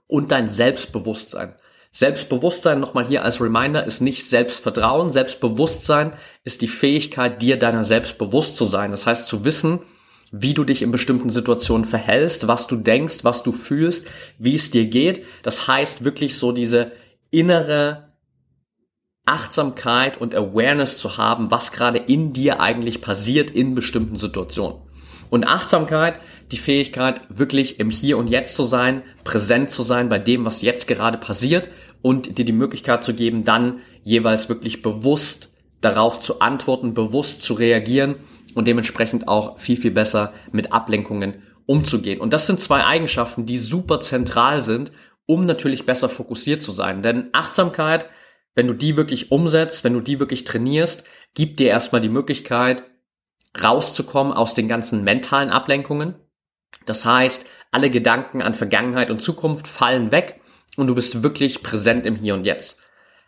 und 0.07 0.31
dein 0.31 0.47
Selbstbewusstsein. 0.47 1.55
Selbstbewusstsein 1.91 2.79
nochmal 2.79 3.05
hier 3.05 3.25
als 3.25 3.41
Reminder 3.41 3.83
ist 3.83 3.99
nicht 4.01 4.27
Selbstvertrauen. 4.27 5.11
Selbstbewusstsein 5.11 6.13
ist 6.43 6.61
die 6.61 6.69
Fähigkeit, 6.69 7.41
dir 7.41 7.59
deiner 7.59 7.83
selbst 7.83 8.17
bewusst 8.17 8.55
zu 8.55 8.65
sein. 8.65 8.91
Das 8.91 9.05
heißt 9.05 9.27
zu 9.27 9.43
wissen, 9.43 9.79
wie 10.31 10.53
du 10.53 10.63
dich 10.63 10.81
in 10.81 10.91
bestimmten 10.91 11.29
Situationen 11.29 11.85
verhältst, 11.85 12.47
was 12.47 12.67
du 12.67 12.77
denkst, 12.77 13.23
was 13.23 13.43
du 13.43 13.51
fühlst, 13.51 14.07
wie 14.38 14.55
es 14.55 14.71
dir 14.71 14.85
geht. 14.85 15.25
Das 15.43 15.67
heißt 15.67 16.05
wirklich 16.05 16.38
so 16.38 16.53
diese 16.53 16.93
innere 17.29 18.13
Achtsamkeit 19.25 20.19
und 20.19 20.33
Awareness 20.33 20.97
zu 20.97 21.17
haben, 21.17 21.51
was 21.51 21.71
gerade 21.71 22.00
in 22.00 22.33
dir 22.33 22.61
eigentlich 22.61 23.01
passiert 23.01 23.51
in 23.51 23.75
bestimmten 23.75 24.15
Situationen. 24.15 24.81
Und 25.29 25.45
Achtsamkeit, 25.45 26.19
die 26.51 26.57
Fähigkeit, 26.57 27.21
wirklich 27.29 27.79
im 27.79 27.89
Hier 27.89 28.17
und 28.17 28.29
Jetzt 28.29 28.55
zu 28.55 28.63
sein, 28.63 29.03
präsent 29.23 29.69
zu 29.69 29.83
sein 29.83 30.09
bei 30.09 30.19
dem, 30.19 30.43
was 30.43 30.61
jetzt 30.61 30.88
gerade 30.88 31.17
passiert 31.17 31.69
und 32.01 32.38
dir 32.38 32.45
die 32.45 32.51
Möglichkeit 32.51 33.03
zu 33.03 33.13
geben, 33.13 33.45
dann 33.45 33.79
jeweils 34.03 34.50
wirklich 34.50 34.81
bewusst 34.81 35.50
darauf 35.81 36.19
zu 36.19 36.39
antworten, 36.39 36.93
bewusst 36.93 37.43
zu 37.43 37.53
reagieren 37.53 38.15
und 38.55 38.67
dementsprechend 38.67 39.27
auch 39.27 39.60
viel, 39.60 39.77
viel 39.77 39.91
besser 39.91 40.34
mit 40.51 40.74
Ablenkungen 40.74 41.43
umzugehen. 41.65 42.20
Und 42.20 42.34
das 42.34 42.48
sind 42.48 42.60
zwei 42.60 42.84
Eigenschaften, 42.84 43.46
die 43.46 43.58
super 43.58 44.01
zentral 44.01 44.62
sind, 44.62 44.91
um 45.25 45.46
natürlich 45.46 45.86
besser 45.86 46.10
fokussiert 46.10 46.62
zu 46.62 46.72
sein. 46.72 47.01
Denn 47.01 47.29
Achtsamkeit, 47.31 48.08
wenn 48.55 48.67
du 48.67 48.74
die 48.74 48.98
wirklich 48.98 49.31
umsetzt, 49.31 49.84
wenn 49.84 49.93
du 49.93 50.01
die 50.01 50.20
wirklich 50.20 50.43
trainierst, 50.43 51.05
gibt 51.34 51.60
dir 51.60 51.70
erstmal 51.70 52.01
die 52.01 52.10
Möglichkeit, 52.10 52.84
rauszukommen 53.62 54.34
aus 54.34 54.53
den 54.53 54.67
ganzen 54.67 55.03
mentalen 55.03 55.50
Ablenkungen. 55.50 56.15
Das 56.86 57.05
heißt, 57.05 57.46
alle 57.72 57.89
Gedanken 57.89 58.41
an 58.41 58.53
Vergangenheit 58.53 59.10
und 59.12 59.22
Zukunft 59.22 59.67
fallen 59.67 60.12
weg 60.12 60.41
und 60.77 60.88
du 60.88 60.96
bist 60.96 61.24
wirklich 61.24 61.63
präsent 61.63 62.05
im 62.05 62.15
Hier 62.15 62.34
und 62.34 62.46
Jetzt. 62.46 62.79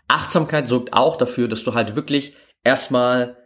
Achtsamkeit 0.08 0.68
sorgt 0.68 0.94
auch 0.94 1.15
dafür, 1.15 1.48
dass 1.48 1.63
du 1.63 1.74
halt 1.74 1.96
wirklich 1.96 2.36
erstmal 2.63 3.42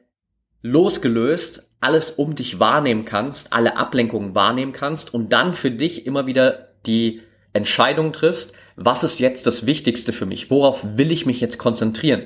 losgelöst 0.61 1.63
alles 1.79 2.11
um 2.11 2.35
dich 2.35 2.59
wahrnehmen 2.59 3.05
kannst, 3.05 3.53
alle 3.53 3.77
Ablenkungen 3.77 4.33
wahrnehmen 4.35 4.71
kannst 4.71 5.13
und 5.13 5.31
dann 5.31 5.53
für 5.53 5.71
dich 5.71 6.05
immer 6.05 6.25
wieder 6.25 6.69
die 6.85 7.21
Entscheidung 7.53 8.13
triffst, 8.13 8.53
was 8.75 9.03
ist 9.03 9.19
jetzt 9.19 9.47
das 9.47 9.65
Wichtigste 9.65 10.13
für 10.13 10.25
mich? 10.25 10.49
Worauf 10.49 10.97
will 10.97 11.11
ich 11.11 11.25
mich 11.25 11.39
jetzt 11.39 11.57
konzentrieren? 11.57 12.23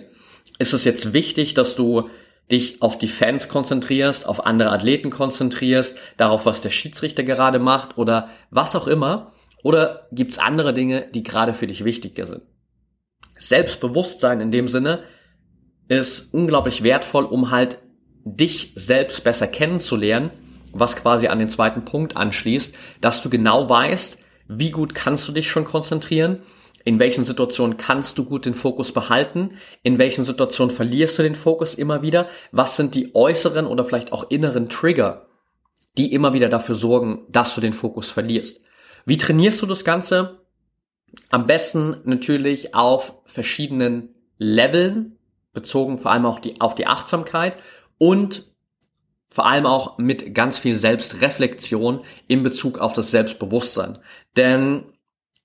Ist 0.59 0.73
es 0.73 0.85
jetzt 0.85 1.13
wichtig, 1.13 1.53
dass 1.53 1.75
du 1.75 2.09
dich 2.51 2.81
auf 2.81 2.97
die 2.97 3.07
Fans 3.07 3.47
konzentrierst, 3.47 4.27
auf 4.27 4.45
andere 4.45 4.71
Athleten 4.71 5.09
konzentrierst, 5.09 5.97
darauf, 6.17 6.45
was 6.45 6.61
der 6.61 6.69
Schiedsrichter 6.69 7.23
gerade 7.23 7.59
macht 7.59 7.97
oder 7.97 8.29
was 8.49 8.75
auch 8.75 8.87
immer? 8.87 9.33
Oder 9.63 10.07
gibt's 10.11 10.37
andere 10.37 10.73
Dinge, 10.73 11.07
die 11.13 11.23
gerade 11.23 11.53
für 11.53 11.67
dich 11.67 11.85
wichtiger 11.85 12.25
sind? 12.25 12.41
Selbstbewusstsein 13.37 14.41
in 14.41 14.51
dem 14.51 14.67
Sinne 14.67 15.03
ist 15.87 16.33
unglaublich 16.33 16.83
wertvoll, 16.83 17.25
um 17.25 17.51
halt 17.51 17.79
dich 18.23 18.73
selbst 18.75 19.23
besser 19.23 19.47
kennenzulernen, 19.47 20.31
was 20.73 20.95
quasi 20.95 21.27
an 21.27 21.39
den 21.39 21.49
zweiten 21.49 21.85
Punkt 21.85 22.15
anschließt, 22.15 22.75
dass 23.01 23.21
du 23.21 23.29
genau 23.29 23.69
weißt, 23.69 24.19
wie 24.47 24.71
gut 24.71 24.95
kannst 24.95 25.27
du 25.27 25.31
dich 25.31 25.49
schon 25.49 25.65
konzentrieren, 25.65 26.41
in 26.83 26.99
welchen 26.99 27.23
Situationen 27.23 27.77
kannst 27.77 28.17
du 28.17 28.25
gut 28.25 28.45
den 28.45 28.53
Fokus 28.53 28.91
behalten, 28.91 29.57
in 29.83 29.99
welchen 29.99 30.23
Situationen 30.23 30.73
verlierst 30.73 31.19
du 31.19 31.23
den 31.23 31.35
Fokus 31.35 31.75
immer 31.75 32.01
wieder, 32.01 32.27
was 32.51 32.75
sind 32.75 32.95
die 32.95 33.13
äußeren 33.13 33.67
oder 33.67 33.85
vielleicht 33.85 34.11
auch 34.11 34.29
inneren 34.29 34.69
Trigger, 34.69 35.27
die 35.97 36.13
immer 36.13 36.33
wieder 36.33 36.49
dafür 36.49 36.75
sorgen, 36.75 37.25
dass 37.29 37.53
du 37.53 37.61
den 37.61 37.73
Fokus 37.73 38.09
verlierst. 38.09 38.61
Wie 39.05 39.17
trainierst 39.17 39.61
du 39.61 39.65
das 39.65 39.83
Ganze? 39.83 40.39
Am 41.29 41.45
besten 41.45 41.97
natürlich 42.03 42.73
auf 42.73 43.15
verschiedenen 43.25 44.15
Leveln, 44.37 45.17
bezogen 45.53 45.97
vor 45.97 46.11
allem 46.11 46.25
auch 46.25 46.39
die, 46.39 46.61
auf 46.61 46.75
die 46.75 46.87
Achtsamkeit 46.87 47.57
und 48.01 48.47
vor 49.29 49.45
allem 49.45 49.67
auch 49.67 49.99
mit 49.99 50.33
ganz 50.33 50.57
viel 50.57 50.75
Selbstreflexion 50.75 52.01
in 52.27 52.41
Bezug 52.41 52.79
auf 52.79 52.93
das 52.93 53.11
Selbstbewusstsein. 53.11 53.99
Denn 54.35 54.85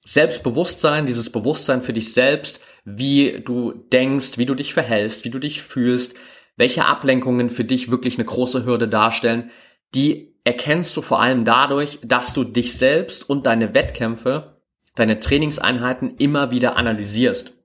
Selbstbewusstsein, 0.06 1.04
dieses 1.04 1.30
Bewusstsein 1.30 1.82
für 1.82 1.92
dich 1.92 2.14
selbst, 2.14 2.60
wie 2.86 3.42
du 3.44 3.74
denkst, 3.92 4.38
wie 4.38 4.46
du 4.46 4.54
dich 4.54 4.72
verhältst, 4.72 5.26
wie 5.26 5.30
du 5.30 5.38
dich 5.38 5.60
fühlst, 5.60 6.14
welche 6.56 6.86
Ablenkungen 6.86 7.50
für 7.50 7.64
dich 7.64 7.90
wirklich 7.90 8.16
eine 8.16 8.24
große 8.24 8.64
Hürde 8.64 8.88
darstellen, 8.88 9.50
die 9.94 10.34
erkennst 10.44 10.96
du 10.96 11.02
vor 11.02 11.20
allem 11.20 11.44
dadurch, 11.44 11.98
dass 12.02 12.32
du 12.32 12.42
dich 12.42 12.78
selbst 12.78 13.28
und 13.28 13.44
deine 13.44 13.74
Wettkämpfe, 13.74 14.62
deine 14.94 15.20
Trainingseinheiten 15.20 16.16
immer 16.16 16.50
wieder 16.50 16.76
analysierst 16.76 17.55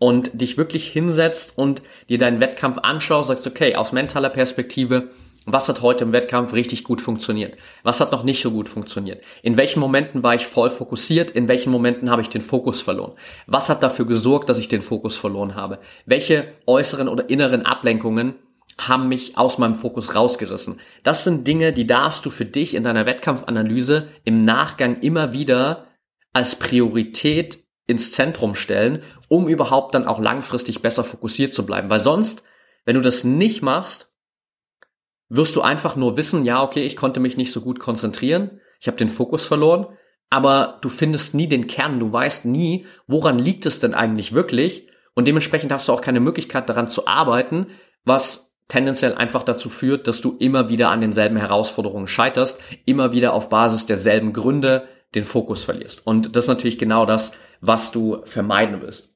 und 0.00 0.40
dich 0.40 0.56
wirklich 0.56 0.88
hinsetzt 0.88 1.56
und 1.56 1.82
dir 2.08 2.18
deinen 2.18 2.40
Wettkampf 2.40 2.78
anschaust, 2.78 3.28
sagst, 3.28 3.46
okay, 3.46 3.76
aus 3.76 3.92
mentaler 3.92 4.30
Perspektive, 4.30 5.10
was 5.44 5.68
hat 5.68 5.82
heute 5.82 6.04
im 6.04 6.12
Wettkampf 6.12 6.54
richtig 6.54 6.84
gut 6.84 7.02
funktioniert? 7.02 7.56
Was 7.82 8.00
hat 8.00 8.10
noch 8.10 8.24
nicht 8.24 8.42
so 8.42 8.50
gut 8.50 8.68
funktioniert? 8.68 9.22
In 9.42 9.58
welchen 9.58 9.78
Momenten 9.78 10.22
war 10.22 10.34
ich 10.34 10.46
voll 10.46 10.70
fokussiert? 10.70 11.30
In 11.30 11.48
welchen 11.48 11.70
Momenten 11.70 12.10
habe 12.10 12.22
ich 12.22 12.30
den 12.30 12.40
Fokus 12.40 12.80
verloren? 12.80 13.12
Was 13.46 13.68
hat 13.68 13.82
dafür 13.82 14.06
gesorgt, 14.06 14.48
dass 14.48 14.58
ich 14.58 14.68
den 14.68 14.82
Fokus 14.82 15.16
verloren 15.16 15.54
habe? 15.54 15.78
Welche 16.06 16.52
äußeren 16.66 17.08
oder 17.08 17.28
inneren 17.28 17.66
Ablenkungen 17.66 18.34
haben 18.80 19.08
mich 19.08 19.36
aus 19.36 19.58
meinem 19.58 19.74
Fokus 19.74 20.14
rausgerissen? 20.14 20.80
Das 21.02 21.24
sind 21.24 21.46
Dinge, 21.46 21.74
die 21.74 21.86
darfst 21.86 22.24
du 22.24 22.30
für 22.30 22.46
dich 22.46 22.74
in 22.74 22.84
deiner 22.84 23.04
Wettkampfanalyse 23.04 24.08
im 24.24 24.42
Nachgang 24.44 25.00
immer 25.00 25.34
wieder 25.34 25.86
als 26.32 26.54
Priorität 26.54 27.64
ins 27.90 28.12
Zentrum 28.12 28.54
stellen, 28.54 29.02
um 29.28 29.48
überhaupt 29.48 29.94
dann 29.94 30.06
auch 30.06 30.20
langfristig 30.20 30.80
besser 30.82 31.04
fokussiert 31.04 31.52
zu 31.52 31.66
bleiben. 31.66 31.90
Weil 31.90 32.00
sonst, 32.00 32.44
wenn 32.84 32.94
du 32.94 33.02
das 33.02 33.24
nicht 33.24 33.62
machst, 33.62 34.12
wirst 35.28 35.56
du 35.56 35.60
einfach 35.60 35.96
nur 35.96 36.16
wissen, 36.16 36.44
ja, 36.44 36.62
okay, 36.62 36.82
ich 36.82 36.96
konnte 36.96 37.20
mich 37.20 37.36
nicht 37.36 37.52
so 37.52 37.60
gut 37.60 37.78
konzentrieren, 37.78 38.60
ich 38.80 38.86
habe 38.86 38.96
den 38.96 39.10
Fokus 39.10 39.46
verloren, 39.46 39.86
aber 40.30 40.78
du 40.80 40.88
findest 40.88 41.34
nie 41.34 41.48
den 41.48 41.66
Kern, 41.66 42.00
du 42.00 42.12
weißt 42.12 42.44
nie, 42.44 42.86
woran 43.06 43.38
liegt 43.38 43.66
es 43.66 43.80
denn 43.80 43.94
eigentlich 43.94 44.32
wirklich 44.32 44.88
und 45.14 45.26
dementsprechend 45.28 45.72
hast 45.72 45.88
du 45.88 45.92
auch 45.92 46.00
keine 46.00 46.20
Möglichkeit 46.20 46.68
daran 46.68 46.88
zu 46.88 47.06
arbeiten, 47.06 47.66
was 48.04 48.54
tendenziell 48.68 49.14
einfach 49.14 49.42
dazu 49.42 49.68
führt, 49.68 50.06
dass 50.06 50.20
du 50.20 50.36
immer 50.38 50.68
wieder 50.68 50.90
an 50.90 51.00
denselben 51.00 51.36
Herausforderungen 51.36 52.06
scheiterst, 52.06 52.60
immer 52.86 53.12
wieder 53.12 53.34
auf 53.34 53.48
Basis 53.48 53.86
derselben 53.86 54.32
Gründe 54.32 54.86
den 55.14 55.24
Fokus 55.24 55.64
verlierst. 55.64 56.06
Und 56.06 56.36
das 56.36 56.44
ist 56.44 56.48
natürlich 56.48 56.78
genau 56.78 57.06
das, 57.06 57.32
was 57.60 57.92
du 57.92 58.22
vermeiden 58.24 58.80
willst. 58.80 59.10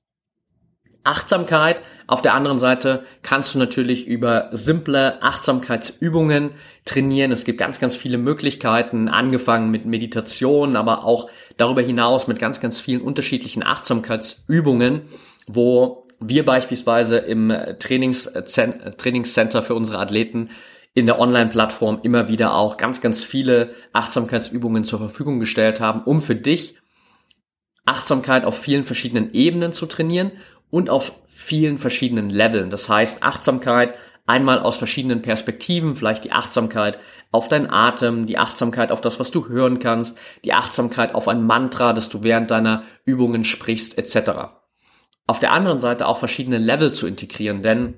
Achtsamkeit 1.05 1.83
auf 2.07 2.23
der 2.23 2.33
anderen 2.35 2.59
Seite 2.59 3.05
kannst 3.23 3.55
du 3.55 3.59
natürlich 3.59 4.07
über 4.07 4.49
simple 4.53 5.23
Achtsamkeitsübungen 5.23 6.53
trainieren. 6.87 7.31
Es 7.31 7.45
gibt 7.45 7.59
ganz, 7.59 7.79
ganz 7.79 7.95
viele 7.95 8.17
Möglichkeiten, 8.17 9.09
angefangen 9.09 9.71
mit 9.71 9.85
Meditation, 9.85 10.77
aber 10.77 11.05
auch 11.05 11.29
darüber 11.59 11.83
hinaus 11.83 12.27
mit 12.27 12.39
ganz, 12.39 12.61
ganz 12.61 12.81
vielen 12.81 13.03
unterschiedlichen 13.03 13.63
Achtsamkeitsübungen, 13.63 15.03
wo 15.47 16.07
wir 16.21 16.47
beispielsweise 16.47 17.19
im 17.19 17.53
Trainings 17.79 18.33
Trainingscenter 18.33 19.63
für 19.63 19.75
unsere 19.75 19.99
Athleten 19.99 20.49
in 20.95 21.07
der 21.07 21.19
Online-Plattform 21.19 22.01
immer 22.03 22.29
wieder 22.29 22.55
auch 22.55 22.77
ganz, 22.77 23.01
ganz 23.01 23.23
viele 23.23 23.75
Achtsamkeitsübungen 23.93 24.85
zur 24.85 25.01
Verfügung 25.01 25.41
gestellt 25.41 25.81
haben, 25.81 26.03
um 26.03 26.23
für 26.23 26.37
dich 26.37 26.77
Achtsamkeit 27.85 28.45
auf 28.45 28.59
vielen 28.59 28.85
verschiedenen 28.85 29.33
Ebenen 29.33 29.73
zu 29.73 29.87
trainieren 29.87 30.31
und 30.71 30.89
auf 30.89 31.21
vielen 31.29 31.79
verschiedenen 31.79 32.31
Leveln. 32.31 32.71
Das 32.71 32.89
heißt, 32.89 33.23
Achtsamkeit 33.23 33.95
einmal 34.27 34.61
aus 34.61 34.79
verschiedenen 34.79 35.21
Perspektiven, 35.21 35.97
vielleicht 35.97 36.25
die 36.25 36.33
Achtsamkeit 36.33 36.99
auf 37.31 37.49
deinen 37.49 37.69
Atem, 37.69 38.27
die 38.27 38.39
Achtsamkeit 38.39 38.91
auf 38.91 39.01
das, 39.01 39.21
was 39.21 39.31
du 39.31 39.49
hören 39.49 39.81
kannst, 39.81 40.19
die 40.45 40.55
Achtsamkeit 40.55 41.15
auf 41.15 41.29
ein 41.29 41.45
Mantra, 41.45 41.93
das 41.93 42.09
du 42.09 42.23
während 42.23 42.51
deiner 42.51 42.85
Übungen 43.05 43.45
sprichst, 43.45 43.99
etc. 43.99 44.31
Auf 45.27 45.41
der 45.41 45.53
anderen 45.53 45.81
Seite 45.81 46.07
auch 46.07 46.19
verschiedene 46.19 46.59
Level 46.59 46.93
zu 46.93 47.07
integrieren, 47.07 47.63
denn 47.63 47.95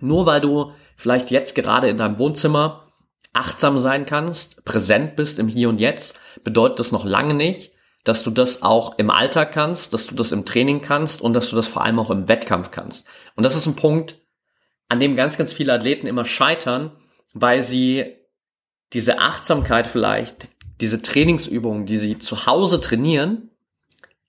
nur 0.00 0.26
weil 0.26 0.40
du 0.40 0.72
vielleicht 0.98 1.30
jetzt 1.30 1.54
gerade 1.54 1.88
in 1.88 1.96
deinem 1.96 2.18
Wohnzimmer 2.18 2.84
achtsam 3.32 3.78
sein 3.78 4.04
kannst, 4.04 4.64
präsent 4.64 5.14
bist 5.16 5.38
im 5.38 5.48
Hier 5.48 5.68
und 5.68 5.78
Jetzt, 5.78 6.18
bedeutet 6.42 6.80
das 6.80 6.92
noch 6.92 7.04
lange 7.04 7.34
nicht, 7.34 7.72
dass 8.02 8.24
du 8.24 8.30
das 8.30 8.62
auch 8.62 8.98
im 8.98 9.08
Alltag 9.08 9.52
kannst, 9.52 9.94
dass 9.94 10.08
du 10.08 10.14
das 10.14 10.32
im 10.32 10.44
Training 10.44 10.82
kannst 10.82 11.22
und 11.22 11.34
dass 11.34 11.50
du 11.50 11.56
das 11.56 11.68
vor 11.68 11.84
allem 11.84 12.00
auch 12.00 12.10
im 12.10 12.26
Wettkampf 12.28 12.72
kannst. 12.72 13.06
Und 13.36 13.44
das 13.44 13.54
ist 13.54 13.66
ein 13.66 13.76
Punkt, 13.76 14.18
an 14.88 14.98
dem 14.98 15.14
ganz, 15.14 15.38
ganz 15.38 15.52
viele 15.52 15.72
Athleten 15.72 16.06
immer 16.06 16.24
scheitern, 16.24 16.90
weil 17.32 17.62
sie 17.62 18.16
diese 18.92 19.18
Achtsamkeit 19.18 19.86
vielleicht, 19.86 20.48
diese 20.80 21.00
Trainingsübungen, 21.00 21.86
die 21.86 21.98
sie 21.98 22.18
zu 22.18 22.46
Hause 22.46 22.80
trainieren, 22.80 23.50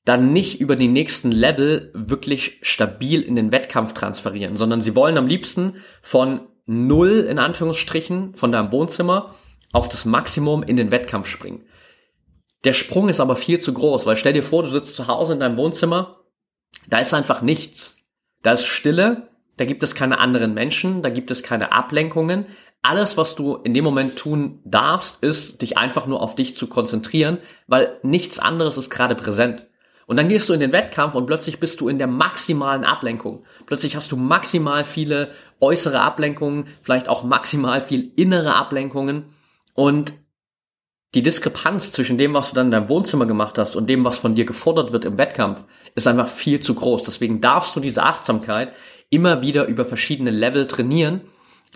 dann 0.06 0.34
nicht 0.34 0.60
über 0.60 0.76
die 0.76 0.88
nächsten 0.88 1.32
Level 1.32 1.92
wirklich 1.94 2.60
stabil 2.62 3.22
in 3.22 3.36
den 3.36 3.52
Wettkampf 3.52 3.94
transferieren, 3.94 4.56
sondern 4.56 4.82
sie 4.82 4.96
wollen 4.96 5.18
am 5.18 5.28
liebsten 5.28 5.76
von 6.02 6.49
null 6.70 7.26
in 7.28 7.40
Anführungsstrichen 7.40 8.36
von 8.36 8.52
deinem 8.52 8.72
Wohnzimmer 8.72 9.34
auf 9.74 9.90
das 9.90 10.06
Maximum 10.06 10.62
in 10.62 10.78
den 10.78 10.92
Wettkampf 10.92 11.28
springen. 11.28 11.66
Der 12.64 12.74
Sprung 12.74 13.10
ist 13.10 13.20
aber 13.20 13.36
viel 13.36 13.60
zu 13.60 13.74
groß, 13.74 14.06
weil 14.06 14.18
stell 14.18 14.34
dir 14.34 14.44
vor, 14.44 14.62
du 14.62 14.70
sitzt 14.70 14.96
zu 14.96 15.08
Hause 15.08 15.34
in 15.34 15.40
deinem 15.40 15.58
Wohnzimmer, 15.58 16.18
da 16.88 17.00
ist 17.00 17.14
einfach 17.14 17.42
nichts. 17.42 17.98
Da 18.44 18.52
ist 18.52 18.66
Stille, 18.66 19.30
da 19.58 19.66
gibt 19.66 19.82
es 19.82 19.96
keine 19.96 20.20
anderen 20.20 20.54
Menschen, 20.54 21.02
da 21.02 21.10
gibt 21.10 21.32
es 21.32 21.42
keine 21.42 21.72
Ablenkungen. 21.72 22.46
Alles, 22.84 23.18
was 23.18 23.36
du 23.36 23.56
in 23.56 23.74
dem 23.74 23.84
Moment 23.84 24.16
tun 24.16 24.60
darfst, 24.64 25.24
ist, 25.24 25.64
dich 25.64 25.78
einfach 25.78 26.06
nur 26.06 26.22
auf 26.22 26.36
dich 26.36 26.56
zu 26.56 26.68
konzentrieren, 26.68 27.40
weil 27.66 27.98
nichts 28.04 28.38
anderes 28.38 28.78
ist 28.78 28.92
gerade 28.92 29.16
präsent. 29.16 29.66
Und 30.10 30.18
dann 30.18 30.28
gehst 30.28 30.50
du 30.50 30.54
in 30.54 30.60
den 30.60 30.72
Wettkampf 30.72 31.14
und 31.14 31.28
plötzlich 31.28 31.60
bist 31.60 31.82
du 31.82 31.88
in 31.88 32.00
der 32.00 32.08
maximalen 32.08 32.84
Ablenkung. 32.84 33.44
Plötzlich 33.68 33.96
hast 33.96 34.12
du 34.12 34.18
maximal 34.18 34.84
viele 34.84 35.30
äußere 35.62 36.00
Ablenkungen, 36.00 36.66
vielleicht 36.82 37.08
auch 37.08 37.24
maximal 37.24 37.80
viel 37.80 38.12
innere 38.16 38.56
Ablenkungen. 38.56 39.26
Und 39.76 40.14
die 41.14 41.22
Diskrepanz 41.22 41.92
zwischen 41.92 42.18
dem, 42.18 42.34
was 42.34 42.50
du 42.50 42.56
dann 42.56 42.68
in 42.68 42.72
deinem 42.72 42.90
Wohnzimmer 42.90 43.28
gemacht 43.28 43.60
hast 43.60 43.76
und 43.76 43.88
dem, 43.88 44.04
was 44.04 44.18
von 44.18 44.34
dir 44.34 44.46
gefordert 44.46 44.92
wird 44.94 45.06
im 45.06 45.20
Wettkampf, 45.20 45.66
ist 45.94 46.08
einfach 46.08 46.28
viel 46.28 46.60
zu 46.60 46.74
groß. 46.74 47.04
Deswegen 47.04 47.40
darfst 47.40 47.76
du 47.76 47.80
diese 47.80 48.02
Achtsamkeit 48.02 48.74
immer 49.12 49.44
wieder 49.44 49.68
über 49.68 49.86
verschiedene 49.86 50.32
Level 50.32 50.66
trainieren, 50.66 51.22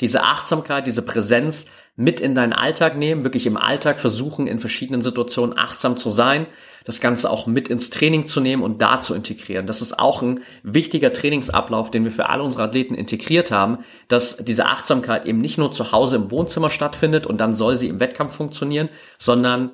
diese 0.02 0.24
Achtsamkeit, 0.24 0.88
diese 0.88 1.04
Präsenz 1.04 1.68
mit 1.96 2.20
in 2.20 2.34
deinen 2.34 2.54
Alltag 2.54 2.98
nehmen, 2.98 3.24
wirklich 3.24 3.46
im 3.46 3.58
Alltag 3.58 4.00
versuchen, 4.00 4.48
in 4.48 4.60
verschiedenen 4.60 5.04
Situationen 5.04 5.56
achtsam 5.56 5.98
zu 5.98 6.10
sein, 6.10 6.48
das 6.86 7.00
Ganze 7.00 7.30
auch 7.30 7.48
mit 7.48 7.70
ins 7.70 7.90
Training 7.90 8.26
zu 8.26 8.40
nehmen 8.40 8.64
und 8.64 8.82
da 8.82 9.02
zu 9.02 9.16
integrieren. 9.16 9.68
Das 9.68 9.82
ist 9.82 10.00
auch 10.00 10.22
ein 10.22 10.42
wichtiger 10.64 11.14
Trainingsablauf, 11.14 11.92
den 11.92 12.04
wir 12.04 12.12
für 12.12 12.30
alle 12.30 12.44
unsere 12.44 12.64
Athleten 12.64 12.96
integriert 12.96 13.52
haben, 13.52 13.80
dass 14.08 14.38
diese 14.38 14.66
Achtsamkeit 14.66 15.26
eben 15.26 15.40
nicht 15.40 15.58
nur 15.58 15.72
zu 15.72 15.92
Hause 15.92 16.18
im 16.18 16.32
Wohnzimmer 16.32 16.70
stattfindet 16.70 17.26
und 17.26 17.40
dann 17.40 17.54
soll 17.54 17.78
sie 17.78 17.88
im 17.88 18.00
Wettkampf 18.00 18.36
funktionieren, 18.36 18.90
sondern 19.18 19.72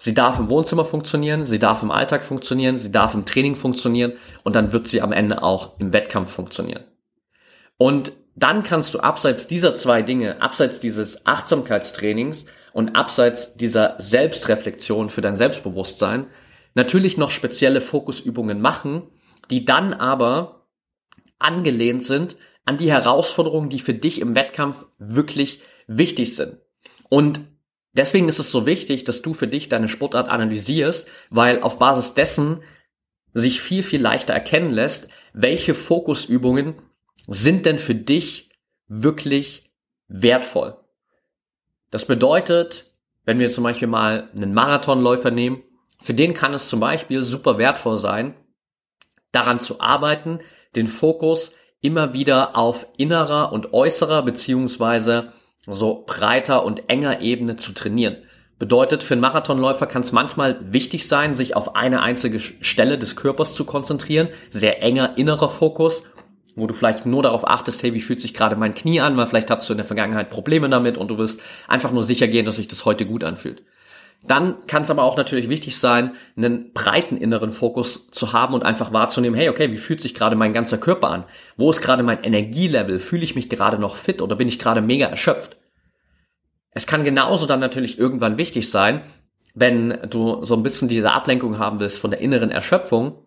Sie 0.00 0.14
darf 0.14 0.38
im 0.38 0.48
Wohnzimmer 0.48 0.84
funktionieren, 0.84 1.44
sie 1.44 1.58
darf 1.58 1.82
im 1.82 1.90
Alltag 1.90 2.24
funktionieren, 2.24 2.78
sie 2.78 2.92
darf 2.92 3.14
im 3.14 3.24
Training 3.24 3.56
funktionieren 3.56 4.12
und 4.44 4.54
dann 4.54 4.72
wird 4.72 4.86
sie 4.86 5.02
am 5.02 5.10
Ende 5.10 5.42
auch 5.42 5.80
im 5.80 5.92
Wettkampf 5.92 6.30
funktionieren. 6.30 6.84
Und 7.78 8.12
dann 8.36 8.62
kannst 8.62 8.94
du 8.94 9.00
abseits 9.00 9.48
dieser 9.48 9.74
zwei 9.74 10.02
Dinge, 10.02 10.40
abseits 10.40 10.78
dieses 10.78 11.26
Achtsamkeitstrainings 11.26 12.46
und 12.78 12.94
abseits 12.94 13.56
dieser 13.56 13.96
Selbstreflexion 13.98 15.10
für 15.10 15.20
dein 15.20 15.34
Selbstbewusstsein 15.34 16.28
natürlich 16.74 17.16
noch 17.16 17.32
spezielle 17.32 17.80
Fokusübungen 17.80 18.60
machen, 18.60 19.02
die 19.50 19.64
dann 19.64 19.92
aber 19.92 20.68
angelehnt 21.40 22.04
sind 22.04 22.36
an 22.64 22.78
die 22.78 22.88
Herausforderungen, 22.88 23.68
die 23.68 23.80
für 23.80 23.94
dich 23.94 24.20
im 24.20 24.36
Wettkampf 24.36 24.86
wirklich 25.00 25.60
wichtig 25.88 26.36
sind. 26.36 26.58
Und 27.08 27.40
deswegen 27.94 28.28
ist 28.28 28.38
es 28.38 28.52
so 28.52 28.64
wichtig, 28.64 29.02
dass 29.02 29.22
du 29.22 29.34
für 29.34 29.48
dich 29.48 29.68
deine 29.68 29.88
Sportart 29.88 30.28
analysierst, 30.28 31.08
weil 31.30 31.60
auf 31.62 31.80
Basis 31.80 32.14
dessen 32.14 32.60
sich 33.34 33.60
viel, 33.60 33.82
viel 33.82 34.00
leichter 34.00 34.34
erkennen 34.34 34.70
lässt, 34.70 35.08
welche 35.32 35.74
Fokusübungen 35.74 36.76
sind 37.26 37.66
denn 37.66 37.80
für 37.80 37.96
dich 37.96 38.50
wirklich 38.86 39.72
wertvoll? 40.06 40.76
Das 41.90 42.06
bedeutet, 42.06 42.92
wenn 43.24 43.38
wir 43.38 43.50
zum 43.50 43.64
Beispiel 43.64 43.88
mal 43.88 44.28
einen 44.36 44.54
Marathonläufer 44.54 45.30
nehmen, 45.30 45.62
für 46.00 46.14
den 46.14 46.34
kann 46.34 46.54
es 46.54 46.68
zum 46.68 46.80
Beispiel 46.80 47.22
super 47.22 47.58
wertvoll 47.58 47.98
sein, 47.98 48.34
daran 49.32 49.60
zu 49.60 49.80
arbeiten, 49.80 50.38
den 50.76 50.86
Fokus 50.86 51.54
immer 51.80 52.12
wieder 52.12 52.56
auf 52.56 52.86
innerer 52.96 53.52
und 53.52 53.72
äußerer 53.72 54.22
beziehungsweise 54.22 55.32
so 55.66 56.04
breiter 56.06 56.64
und 56.64 56.88
enger 56.88 57.20
Ebene 57.20 57.56
zu 57.56 57.72
trainieren. 57.72 58.16
Bedeutet, 58.58 59.04
für 59.04 59.14
einen 59.14 59.20
Marathonläufer 59.20 59.86
kann 59.86 60.02
es 60.02 60.10
manchmal 60.10 60.58
wichtig 60.72 61.06
sein, 61.06 61.34
sich 61.34 61.54
auf 61.54 61.76
eine 61.76 62.02
einzige 62.02 62.40
Stelle 62.40 62.98
des 62.98 63.14
Körpers 63.14 63.54
zu 63.54 63.64
konzentrieren, 63.64 64.28
sehr 64.50 64.82
enger 64.82 65.16
innerer 65.16 65.48
Fokus 65.50 66.02
wo 66.58 66.66
du 66.66 66.74
vielleicht 66.74 67.06
nur 67.06 67.22
darauf 67.22 67.46
achtest, 67.46 67.82
hey, 67.82 67.94
wie 67.94 68.00
fühlt 68.00 68.20
sich 68.20 68.34
gerade 68.34 68.56
mein 68.56 68.74
Knie 68.74 69.00
an, 69.00 69.16
weil 69.16 69.26
vielleicht 69.26 69.50
hattest 69.50 69.68
du 69.68 69.74
in 69.74 69.78
der 69.78 69.86
Vergangenheit 69.86 70.30
Probleme 70.30 70.68
damit 70.68 70.96
und 70.96 71.08
du 71.08 71.18
willst 71.18 71.40
einfach 71.66 71.92
nur 71.92 72.02
sicher 72.02 72.28
gehen, 72.28 72.44
dass 72.44 72.56
sich 72.56 72.68
das 72.68 72.84
heute 72.84 73.06
gut 73.06 73.24
anfühlt. 73.24 73.62
Dann 74.26 74.66
kann 74.66 74.82
es 74.82 74.90
aber 74.90 75.04
auch 75.04 75.16
natürlich 75.16 75.48
wichtig 75.48 75.78
sein, 75.78 76.12
einen 76.36 76.72
breiten 76.72 77.16
inneren 77.16 77.52
Fokus 77.52 78.10
zu 78.10 78.32
haben 78.32 78.52
und 78.54 78.64
einfach 78.64 78.92
wahrzunehmen, 78.92 79.38
hey, 79.38 79.48
okay, 79.48 79.70
wie 79.70 79.76
fühlt 79.76 80.00
sich 80.00 80.14
gerade 80.14 80.34
mein 80.34 80.52
ganzer 80.52 80.78
Körper 80.78 81.10
an? 81.10 81.24
Wo 81.56 81.70
ist 81.70 81.80
gerade 81.80 82.02
mein 82.02 82.24
Energielevel? 82.24 82.98
Fühle 82.98 83.22
ich 83.22 83.36
mich 83.36 83.48
gerade 83.48 83.78
noch 83.78 83.94
fit 83.94 84.20
oder 84.20 84.34
bin 84.34 84.48
ich 84.48 84.58
gerade 84.58 84.80
mega 84.80 85.06
erschöpft? 85.06 85.56
Es 86.72 86.86
kann 86.86 87.04
genauso 87.04 87.46
dann 87.46 87.60
natürlich 87.60 87.98
irgendwann 87.98 88.38
wichtig 88.38 88.70
sein, 88.70 89.02
wenn 89.54 89.98
du 90.10 90.44
so 90.44 90.54
ein 90.54 90.62
bisschen 90.62 90.88
diese 90.88 91.12
Ablenkung 91.12 91.58
haben 91.58 91.80
willst 91.80 91.98
von 91.98 92.10
der 92.10 92.20
inneren 92.20 92.50
Erschöpfung, 92.50 93.24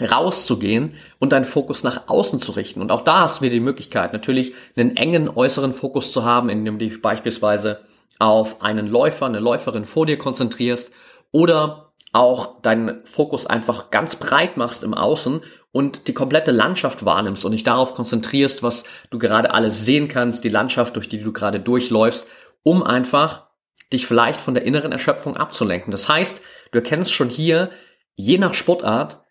rauszugehen 0.00 0.94
und 1.18 1.32
deinen 1.32 1.44
Fokus 1.44 1.82
nach 1.82 2.08
außen 2.08 2.40
zu 2.40 2.52
richten. 2.52 2.80
Und 2.80 2.92
auch 2.92 3.02
da 3.02 3.20
hast 3.20 3.38
du 3.38 3.42
wieder 3.42 3.54
die 3.54 3.60
Möglichkeit, 3.60 4.12
natürlich 4.12 4.54
einen 4.76 4.96
engen 4.96 5.28
äußeren 5.28 5.72
Fokus 5.72 6.12
zu 6.12 6.24
haben, 6.24 6.48
indem 6.48 6.78
du 6.78 6.86
dich 6.86 7.02
beispielsweise 7.02 7.80
auf 8.18 8.62
einen 8.62 8.86
Läufer, 8.86 9.26
eine 9.26 9.40
Läuferin 9.40 9.84
vor 9.84 10.06
dir 10.06 10.18
konzentrierst 10.18 10.92
oder 11.30 11.92
auch 12.12 12.60
deinen 12.60 13.04
Fokus 13.06 13.46
einfach 13.46 13.90
ganz 13.90 14.16
breit 14.16 14.56
machst 14.56 14.84
im 14.84 14.94
Außen 14.94 15.40
und 15.72 16.06
die 16.08 16.14
komplette 16.14 16.50
Landschaft 16.50 17.04
wahrnimmst 17.04 17.44
und 17.44 17.52
dich 17.52 17.64
darauf 17.64 17.94
konzentrierst, 17.94 18.62
was 18.62 18.84
du 19.10 19.18
gerade 19.18 19.54
alles 19.54 19.84
sehen 19.84 20.08
kannst, 20.08 20.44
die 20.44 20.50
Landschaft, 20.50 20.96
durch 20.96 21.08
die 21.08 21.22
du 21.22 21.32
gerade 21.32 21.58
durchläufst, 21.58 22.26
um 22.62 22.82
einfach 22.82 23.46
dich 23.92 24.06
vielleicht 24.06 24.40
von 24.40 24.54
der 24.54 24.64
inneren 24.64 24.92
Erschöpfung 24.92 25.36
abzulenken. 25.36 25.90
Das 25.90 26.08
heißt, 26.08 26.42
du 26.70 26.78
erkennst 26.78 27.12
schon 27.12 27.30
hier, 27.30 27.70
je 28.14 28.38
nach 28.38 28.54
Sportart, 28.54 29.22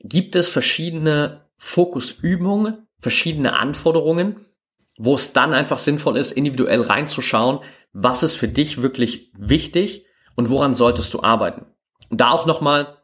gibt 0.00 0.36
es 0.36 0.48
verschiedene 0.48 1.46
Fokusübungen, 1.58 2.86
verschiedene 3.00 3.56
Anforderungen, 3.58 4.46
wo 4.98 5.14
es 5.14 5.32
dann 5.32 5.52
einfach 5.52 5.78
sinnvoll 5.78 6.16
ist, 6.16 6.32
individuell 6.32 6.80
reinzuschauen, 6.80 7.60
was 7.92 8.22
ist 8.22 8.34
für 8.34 8.48
dich 8.48 8.82
wirklich 8.82 9.32
wichtig 9.36 10.06
und 10.34 10.50
woran 10.50 10.74
solltest 10.74 11.12
du 11.14 11.22
arbeiten. 11.22 11.66
Und 12.10 12.20
da 12.20 12.30
auch 12.30 12.46
nochmal 12.46 12.98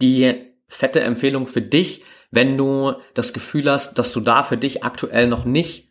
die 0.00 0.54
fette 0.68 1.00
Empfehlung 1.00 1.46
für 1.46 1.62
dich, 1.62 2.04
wenn 2.30 2.56
du 2.56 2.94
das 3.14 3.32
Gefühl 3.32 3.70
hast, 3.70 3.98
dass 3.98 4.12
du 4.12 4.20
da 4.20 4.42
für 4.42 4.56
dich 4.56 4.84
aktuell 4.84 5.26
noch 5.26 5.44
nicht 5.44 5.88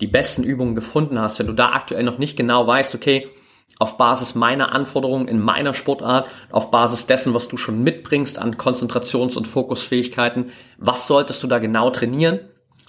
die 0.00 0.06
besten 0.06 0.42
Übungen 0.42 0.74
gefunden 0.74 1.18
hast, 1.18 1.38
wenn 1.38 1.46
du 1.46 1.52
da 1.52 1.72
aktuell 1.72 2.02
noch 2.02 2.18
nicht 2.18 2.36
genau 2.36 2.66
weißt, 2.66 2.94
okay, 2.94 3.28
auf 3.78 3.98
Basis 3.98 4.34
meiner 4.34 4.72
Anforderungen 4.72 5.28
in 5.28 5.40
meiner 5.40 5.74
Sportart, 5.74 6.28
auf 6.50 6.70
Basis 6.70 7.06
dessen, 7.06 7.34
was 7.34 7.48
du 7.48 7.56
schon 7.56 7.82
mitbringst 7.82 8.38
an 8.38 8.56
Konzentrations- 8.56 9.36
und 9.36 9.46
Fokusfähigkeiten, 9.46 10.50
was 10.78 11.06
solltest 11.06 11.42
du 11.42 11.46
da 11.46 11.58
genau 11.58 11.90
trainieren, 11.90 12.40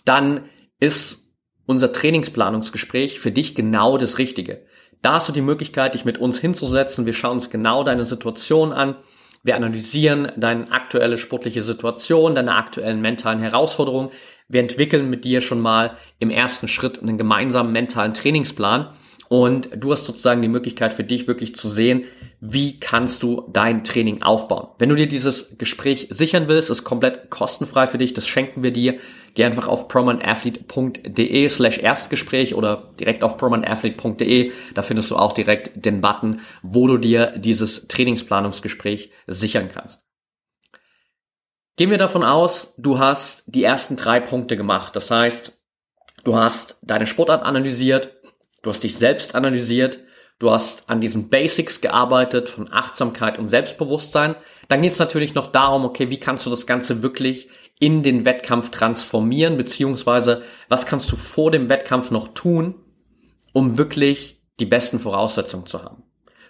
dann 0.05 0.43
ist 0.79 1.33
unser 1.65 1.91
Trainingsplanungsgespräch 1.91 3.19
für 3.19 3.31
dich 3.31 3.53
genau 3.53 3.97
das 3.97 4.17
Richtige. 4.17 4.65
Da 5.01 5.13
hast 5.13 5.27
du 5.27 5.33
die 5.33 5.41
Möglichkeit, 5.41 5.93
dich 5.93 6.05
mit 6.05 6.17
uns 6.17 6.39
hinzusetzen. 6.39 7.05
Wir 7.05 7.13
schauen 7.13 7.33
uns 7.33 7.49
genau 7.49 7.83
deine 7.83 8.05
Situation 8.05 8.71
an. 8.71 8.95
Wir 9.43 9.55
analysieren 9.55 10.31
deine 10.37 10.71
aktuelle 10.71 11.17
sportliche 11.17 11.61
Situation, 11.61 12.35
deine 12.35 12.55
aktuellen 12.55 13.01
mentalen 13.01 13.39
Herausforderungen. 13.39 14.09
Wir 14.47 14.61
entwickeln 14.61 15.09
mit 15.09 15.25
dir 15.25 15.41
schon 15.41 15.59
mal 15.59 15.91
im 16.19 16.29
ersten 16.29 16.67
Schritt 16.67 17.01
einen 17.01 17.17
gemeinsamen 17.17 17.71
mentalen 17.71 18.13
Trainingsplan 18.13 18.89
und 19.29 19.69
du 19.75 19.91
hast 19.91 20.05
sozusagen 20.05 20.41
die 20.41 20.47
Möglichkeit 20.47 20.93
für 20.93 21.03
dich 21.03 21.27
wirklich 21.27 21.55
zu 21.55 21.69
sehen, 21.69 22.05
wie 22.39 22.79
kannst 22.79 23.23
du 23.23 23.49
dein 23.51 23.83
Training 23.83 24.21
aufbauen. 24.21 24.67
Wenn 24.79 24.89
du 24.89 24.95
dir 24.95 25.07
dieses 25.07 25.57
Gespräch 25.57 26.07
sichern 26.11 26.47
willst, 26.47 26.69
ist 26.69 26.83
komplett 26.83 27.29
kostenfrei 27.29 27.87
für 27.87 27.97
dich, 27.97 28.13
das 28.13 28.27
schenken 28.27 28.63
wir 28.63 28.71
dir. 28.71 28.99
Geh 29.33 29.43
einfach 29.43 29.67
auf 29.67 29.87
promanathlete.de 29.87 31.49
slash 31.49 31.77
Erstgespräch 31.77 32.55
oder 32.55 32.93
direkt 32.99 33.23
auf 33.23 33.37
promanathlete.de. 33.37 34.51
Da 34.73 34.81
findest 34.81 35.11
du 35.11 35.15
auch 35.15 35.33
direkt 35.33 35.85
den 35.85 36.01
Button, 36.01 36.39
wo 36.63 36.87
du 36.87 36.97
dir 36.97 37.37
dieses 37.37 37.87
Trainingsplanungsgespräch 37.87 39.11
sichern 39.27 39.69
kannst. 39.71 40.07
Gehen 41.75 41.91
wir 41.91 41.99
davon 41.99 42.23
aus, 42.23 42.73
du 42.79 42.97
hast 42.97 43.43
die 43.45 43.63
ersten 43.63 43.97
drei 43.97 44.19
Punkte 44.19 44.57
gemacht. 44.57 44.95
Das 44.95 45.11
heißt, 45.11 45.59
du 46.23 46.35
hast 46.35 46.79
deine 46.81 47.05
Sportart 47.05 47.43
analysiert, 47.43 48.16
Du 48.61 48.69
hast 48.69 48.83
dich 48.83 48.97
selbst 48.97 49.35
analysiert, 49.35 49.99
du 50.39 50.51
hast 50.51 50.89
an 50.89 51.01
diesen 51.01 51.29
Basics 51.29 51.81
gearbeitet 51.81 52.49
von 52.49 52.71
Achtsamkeit 52.71 53.39
und 53.39 53.47
Selbstbewusstsein. 53.47 54.35
Dann 54.67 54.81
geht 54.81 54.93
es 54.93 54.99
natürlich 54.99 55.35
noch 55.35 55.47
darum, 55.47 55.85
okay, 55.85 56.09
wie 56.09 56.19
kannst 56.19 56.45
du 56.45 56.49
das 56.49 56.67
Ganze 56.67 57.03
wirklich 57.03 57.49
in 57.79 58.03
den 58.03 58.25
Wettkampf 58.25 58.69
transformieren, 58.71 59.57
beziehungsweise 59.57 60.43
was 60.67 60.85
kannst 60.85 61.11
du 61.11 61.15
vor 61.15 61.51
dem 61.51 61.69
Wettkampf 61.69 62.11
noch 62.11 62.29
tun, 62.29 62.75
um 63.53 63.77
wirklich 63.77 64.41
die 64.59 64.65
besten 64.65 64.99
Voraussetzungen 64.99 65.67
zu 65.67 65.83
haben. 65.83 66.03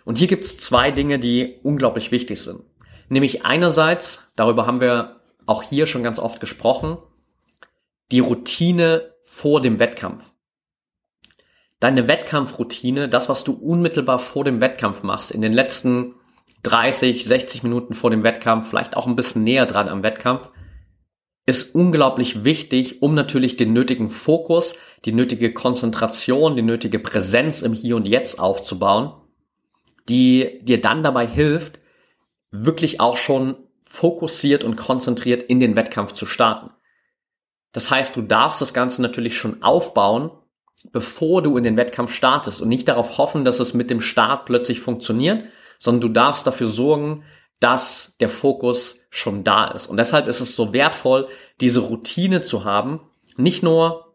Und 0.05 0.17
hier 0.17 0.27
gibt 0.27 0.45
es 0.45 0.57
zwei 0.57 0.91
Dinge, 0.91 1.19
die 1.19 1.59
unglaublich 1.63 2.11
wichtig 2.11 2.41
sind. 2.41 2.61
Nämlich 3.09 3.45
einerseits, 3.45 4.31
darüber 4.37 4.65
haben 4.65 4.79
wir 4.79 5.19
auch 5.45 5.63
hier 5.63 5.85
schon 5.85 6.03
ganz 6.03 6.19
oft 6.19 6.39
gesprochen, 6.39 6.97
die 8.11 8.19
Routine 8.19 9.13
vor 9.21 9.61
dem 9.61 9.79
Wettkampf 9.79 10.33
deine 11.79 12.07
Wettkampfroutine, 12.07 13.09
das, 13.09 13.29
was 13.29 13.43
du 13.43 13.53
unmittelbar 13.53 14.19
vor 14.19 14.43
dem 14.43 14.61
Wettkampf 14.61 15.03
machst, 15.03 15.31
in 15.31 15.41
den 15.41 15.53
letzten 15.53 16.15
30, 16.63 17.25
60 17.25 17.63
Minuten 17.63 17.93
vor 17.93 18.09
dem 18.09 18.23
Wettkampf, 18.23 18.69
vielleicht 18.69 18.97
auch 18.97 19.07
ein 19.07 19.15
bisschen 19.15 19.43
näher 19.43 19.65
dran 19.65 19.89
am 19.89 20.03
Wettkampf, 20.03 20.49
ist 21.45 21.75
unglaublich 21.75 22.43
wichtig, 22.43 23.01
um 23.01 23.13
natürlich 23.13 23.55
den 23.55 23.71
nötigen 23.71 24.09
Fokus, 24.09 24.75
die 25.05 25.13
nötige 25.13 25.53
Konzentration, 25.53 26.55
die 26.55 26.61
nötige 26.61 26.99
Präsenz 26.99 27.61
im 27.61 27.73
Hier 27.73 27.95
und 27.95 28.07
Jetzt 28.07 28.39
aufzubauen, 28.39 29.13
die 30.09 30.59
dir 30.63 30.81
dann 30.81 31.03
dabei 31.03 31.25
hilft, 31.25 31.79
wirklich 32.51 32.99
auch 32.99 33.17
schon 33.17 33.55
fokussiert 33.83 34.63
und 34.63 34.75
konzentriert 34.75 35.43
in 35.43 35.59
den 35.59 35.75
Wettkampf 35.75 36.11
zu 36.11 36.25
starten. 36.25 36.71
Das 37.71 37.91
heißt, 37.91 38.15
du 38.15 38.23
darfst 38.23 38.59
das 38.59 38.73
Ganze 38.73 39.01
natürlich 39.01 39.37
schon 39.37 39.63
aufbauen, 39.63 40.31
bevor 40.91 41.41
du 41.41 41.57
in 41.57 41.63
den 41.63 41.77
Wettkampf 41.77 42.13
startest 42.13 42.61
und 42.61 42.69
nicht 42.69 42.87
darauf 42.87 43.17
hoffen, 43.17 43.45
dass 43.45 43.59
es 43.59 43.73
mit 43.73 43.89
dem 43.89 44.01
Start 44.01 44.45
plötzlich 44.45 44.79
funktioniert, 44.79 45.43
sondern 45.79 46.01
du 46.01 46.09
darfst 46.09 46.47
dafür 46.47 46.67
sorgen, 46.67 47.23
dass 47.59 48.15
der 48.19 48.29
Fokus 48.29 48.99
schon 49.09 49.43
da 49.43 49.67
ist. 49.67 49.87
Und 49.87 49.97
deshalb 49.97 50.27
ist 50.27 50.41
es 50.41 50.55
so 50.55 50.73
wertvoll, 50.73 51.27
diese 51.59 51.79
Routine 51.79 52.41
zu 52.41 52.65
haben, 52.65 53.01
nicht 53.35 53.63
nur, 53.63 54.13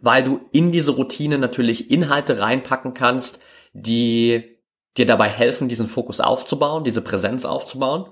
weil 0.00 0.22
du 0.22 0.40
in 0.52 0.70
diese 0.72 0.92
Routine 0.92 1.38
natürlich 1.38 1.90
Inhalte 1.90 2.40
reinpacken 2.40 2.94
kannst, 2.94 3.40
die 3.72 4.58
dir 4.96 5.06
dabei 5.06 5.28
helfen, 5.28 5.68
diesen 5.68 5.86
Fokus 5.86 6.20
aufzubauen, 6.20 6.84
diese 6.84 7.02
Präsenz 7.02 7.44
aufzubauen, 7.44 8.06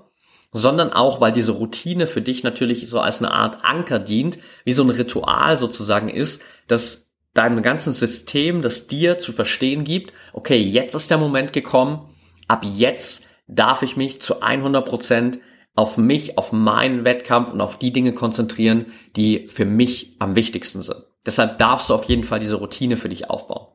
sondern 0.51 0.91
auch, 0.91 1.21
weil 1.21 1.31
diese 1.31 1.51
Routine 1.51 2.07
für 2.07 2.21
dich 2.21 2.43
natürlich 2.43 2.89
so 2.89 2.99
als 2.99 3.19
eine 3.19 3.31
Art 3.31 3.65
Anker 3.65 3.99
dient, 3.99 4.39
wie 4.63 4.73
so 4.73 4.83
ein 4.83 4.89
Ritual 4.89 5.57
sozusagen 5.57 6.09
ist, 6.09 6.43
das 6.67 7.06
deinem 7.37 7.61
ganzen 7.61 7.93
System, 7.93 8.61
das 8.61 8.87
dir 8.87 9.17
zu 9.17 9.31
verstehen 9.33 9.83
gibt, 9.83 10.13
okay, 10.33 10.59
jetzt 10.59 10.95
ist 10.95 11.11
der 11.11 11.17
Moment 11.17 11.53
gekommen, 11.53 12.13
ab 12.47 12.63
jetzt 12.63 13.25
darf 13.47 13.81
ich 13.81 13.95
mich 13.95 14.21
zu 14.21 14.41
100 14.41 14.85
Prozent 14.85 15.39
auf 15.75 15.97
mich, 15.97 16.37
auf 16.37 16.51
meinen 16.51 17.05
Wettkampf 17.05 17.53
und 17.53 17.61
auf 17.61 17.77
die 17.77 17.93
Dinge 17.93 18.13
konzentrieren, 18.13 18.87
die 19.15 19.47
für 19.47 19.65
mich 19.65 20.15
am 20.19 20.35
wichtigsten 20.35 20.81
sind. 20.81 21.05
Deshalb 21.25 21.57
darfst 21.59 21.89
du 21.89 21.93
auf 21.93 22.05
jeden 22.05 22.23
Fall 22.23 22.39
diese 22.39 22.55
Routine 22.55 22.97
für 22.97 23.09
dich 23.09 23.29
aufbauen. 23.29 23.67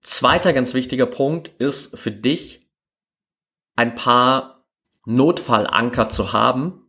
Zweiter 0.00 0.52
ganz 0.52 0.72
wichtiger 0.72 1.06
Punkt 1.06 1.48
ist 1.48 1.98
für 1.98 2.10
dich 2.10 2.70
ein 3.76 3.94
paar 3.94 4.64
Notfallanker 5.04 6.08
zu 6.08 6.32
haben, 6.32 6.86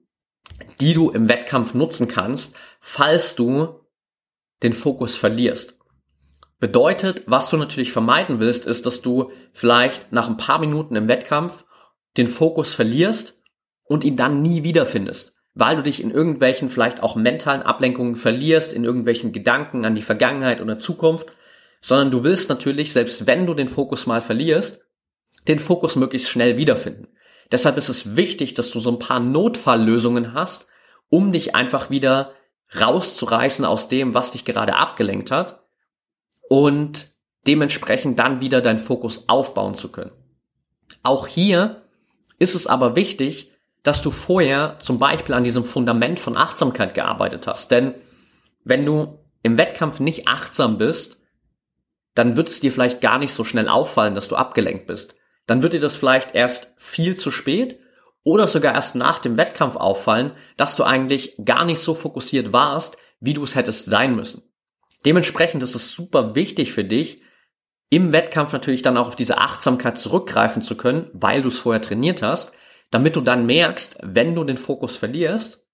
die 0.79 0.93
du 0.93 1.09
im 1.09 1.27
Wettkampf 1.27 1.73
nutzen 1.73 2.07
kannst, 2.07 2.55
falls 2.79 3.35
du 3.35 3.80
den 4.63 4.73
Fokus 4.73 5.15
verlierst. 5.15 5.77
Bedeutet, 6.59 7.23
was 7.25 7.49
du 7.49 7.57
natürlich 7.57 7.91
vermeiden 7.91 8.39
willst, 8.39 8.67
ist, 8.67 8.85
dass 8.85 9.01
du 9.01 9.31
vielleicht 9.51 10.11
nach 10.11 10.29
ein 10.29 10.37
paar 10.37 10.59
Minuten 10.59 10.95
im 10.95 11.07
Wettkampf 11.07 11.65
den 12.17 12.27
Fokus 12.27 12.73
verlierst 12.73 13.41
und 13.83 14.03
ihn 14.03 14.15
dann 14.15 14.41
nie 14.41 14.63
wiederfindest, 14.63 15.35
weil 15.55 15.77
du 15.77 15.83
dich 15.83 16.03
in 16.03 16.11
irgendwelchen 16.11 16.69
vielleicht 16.69 17.01
auch 17.01 17.15
mentalen 17.15 17.63
Ablenkungen 17.63 18.15
verlierst, 18.15 18.73
in 18.73 18.83
irgendwelchen 18.83 19.31
Gedanken 19.31 19.85
an 19.85 19.95
die 19.95 20.03
Vergangenheit 20.03 20.61
oder 20.61 20.77
Zukunft, 20.77 21.31
sondern 21.81 22.11
du 22.11 22.23
willst 22.23 22.49
natürlich, 22.49 22.93
selbst 22.93 23.25
wenn 23.25 23.47
du 23.47 23.55
den 23.55 23.67
Fokus 23.67 24.05
mal 24.05 24.21
verlierst, 24.21 24.81
den 25.47 25.57
Fokus 25.57 25.95
möglichst 25.95 26.29
schnell 26.29 26.57
wiederfinden. 26.57 27.07
Deshalb 27.51 27.77
ist 27.77 27.89
es 27.89 28.15
wichtig, 28.15 28.53
dass 28.53 28.69
du 28.69 28.79
so 28.79 28.91
ein 28.91 28.99
paar 28.99 29.19
Notfalllösungen 29.19 30.33
hast, 30.33 30.67
um 31.09 31.31
dich 31.31 31.55
einfach 31.55 31.89
wieder 31.89 32.33
rauszureißen 32.79 33.65
aus 33.65 33.87
dem, 33.87 34.13
was 34.13 34.31
dich 34.31 34.45
gerade 34.45 34.75
abgelenkt 34.75 35.31
hat 35.31 35.63
und 36.49 37.09
dementsprechend 37.47 38.19
dann 38.19 38.41
wieder 38.41 38.61
deinen 38.61 38.79
Fokus 38.79 39.27
aufbauen 39.27 39.73
zu 39.73 39.91
können. 39.91 40.11
Auch 41.03 41.27
hier 41.27 41.83
ist 42.39 42.55
es 42.55 42.67
aber 42.67 42.95
wichtig, 42.95 43.51
dass 43.83 44.01
du 44.01 44.11
vorher 44.11 44.77
zum 44.79 44.99
Beispiel 44.99 45.33
an 45.33 45.43
diesem 45.43 45.63
Fundament 45.63 46.19
von 46.19 46.37
Achtsamkeit 46.37 46.93
gearbeitet 46.93 47.47
hast. 47.47 47.71
Denn 47.71 47.95
wenn 48.63 48.85
du 48.85 49.19
im 49.41 49.57
Wettkampf 49.57 49.99
nicht 49.99 50.27
achtsam 50.27 50.77
bist, 50.77 51.17
dann 52.13 52.35
wird 52.35 52.49
es 52.49 52.59
dir 52.59 52.71
vielleicht 52.71 53.01
gar 53.01 53.17
nicht 53.17 53.33
so 53.33 53.43
schnell 53.43 53.67
auffallen, 53.67 54.13
dass 54.13 54.27
du 54.27 54.35
abgelenkt 54.35 54.85
bist. 54.85 55.15
Dann 55.47 55.63
wird 55.63 55.73
dir 55.73 55.79
das 55.79 55.95
vielleicht 55.95 56.35
erst 56.35 56.73
viel 56.77 57.15
zu 57.15 57.31
spät 57.31 57.79
oder 58.23 58.47
sogar 58.47 58.75
erst 58.75 58.95
nach 58.95 59.19
dem 59.19 59.37
Wettkampf 59.37 59.75
auffallen, 59.75 60.31
dass 60.57 60.75
du 60.75 60.83
eigentlich 60.83 61.35
gar 61.43 61.65
nicht 61.65 61.79
so 61.79 61.93
fokussiert 61.93 62.53
warst, 62.53 62.97
wie 63.19 63.33
du 63.33 63.43
es 63.43 63.55
hättest 63.55 63.85
sein 63.85 64.15
müssen. 64.15 64.43
Dementsprechend 65.05 65.63
ist 65.63 65.75
es 65.75 65.93
super 65.93 66.35
wichtig 66.35 66.73
für 66.73 66.83
dich, 66.83 67.21
im 67.89 68.13
Wettkampf 68.13 68.53
natürlich 68.53 68.83
dann 68.83 68.97
auch 68.97 69.07
auf 69.07 69.15
diese 69.15 69.37
Achtsamkeit 69.37 69.97
zurückgreifen 69.97 70.61
zu 70.61 70.77
können, 70.77 71.09
weil 71.13 71.41
du 71.41 71.49
es 71.49 71.59
vorher 71.59 71.81
trainiert 71.81 72.21
hast, 72.21 72.53
damit 72.89 73.15
du 73.15 73.21
dann 73.21 73.45
merkst, 73.45 73.97
wenn 74.01 74.33
du 74.33 74.43
den 74.43 74.57
Fokus 74.57 74.95
verlierst 74.95 75.67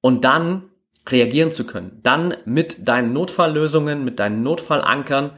und 0.00 0.24
dann 0.24 0.70
reagieren 1.08 1.52
zu 1.52 1.64
können, 1.64 2.00
dann 2.02 2.34
mit 2.44 2.88
deinen 2.88 3.12
Notfalllösungen, 3.12 4.04
mit 4.04 4.18
deinen 4.18 4.42
Notfallankern 4.42 5.36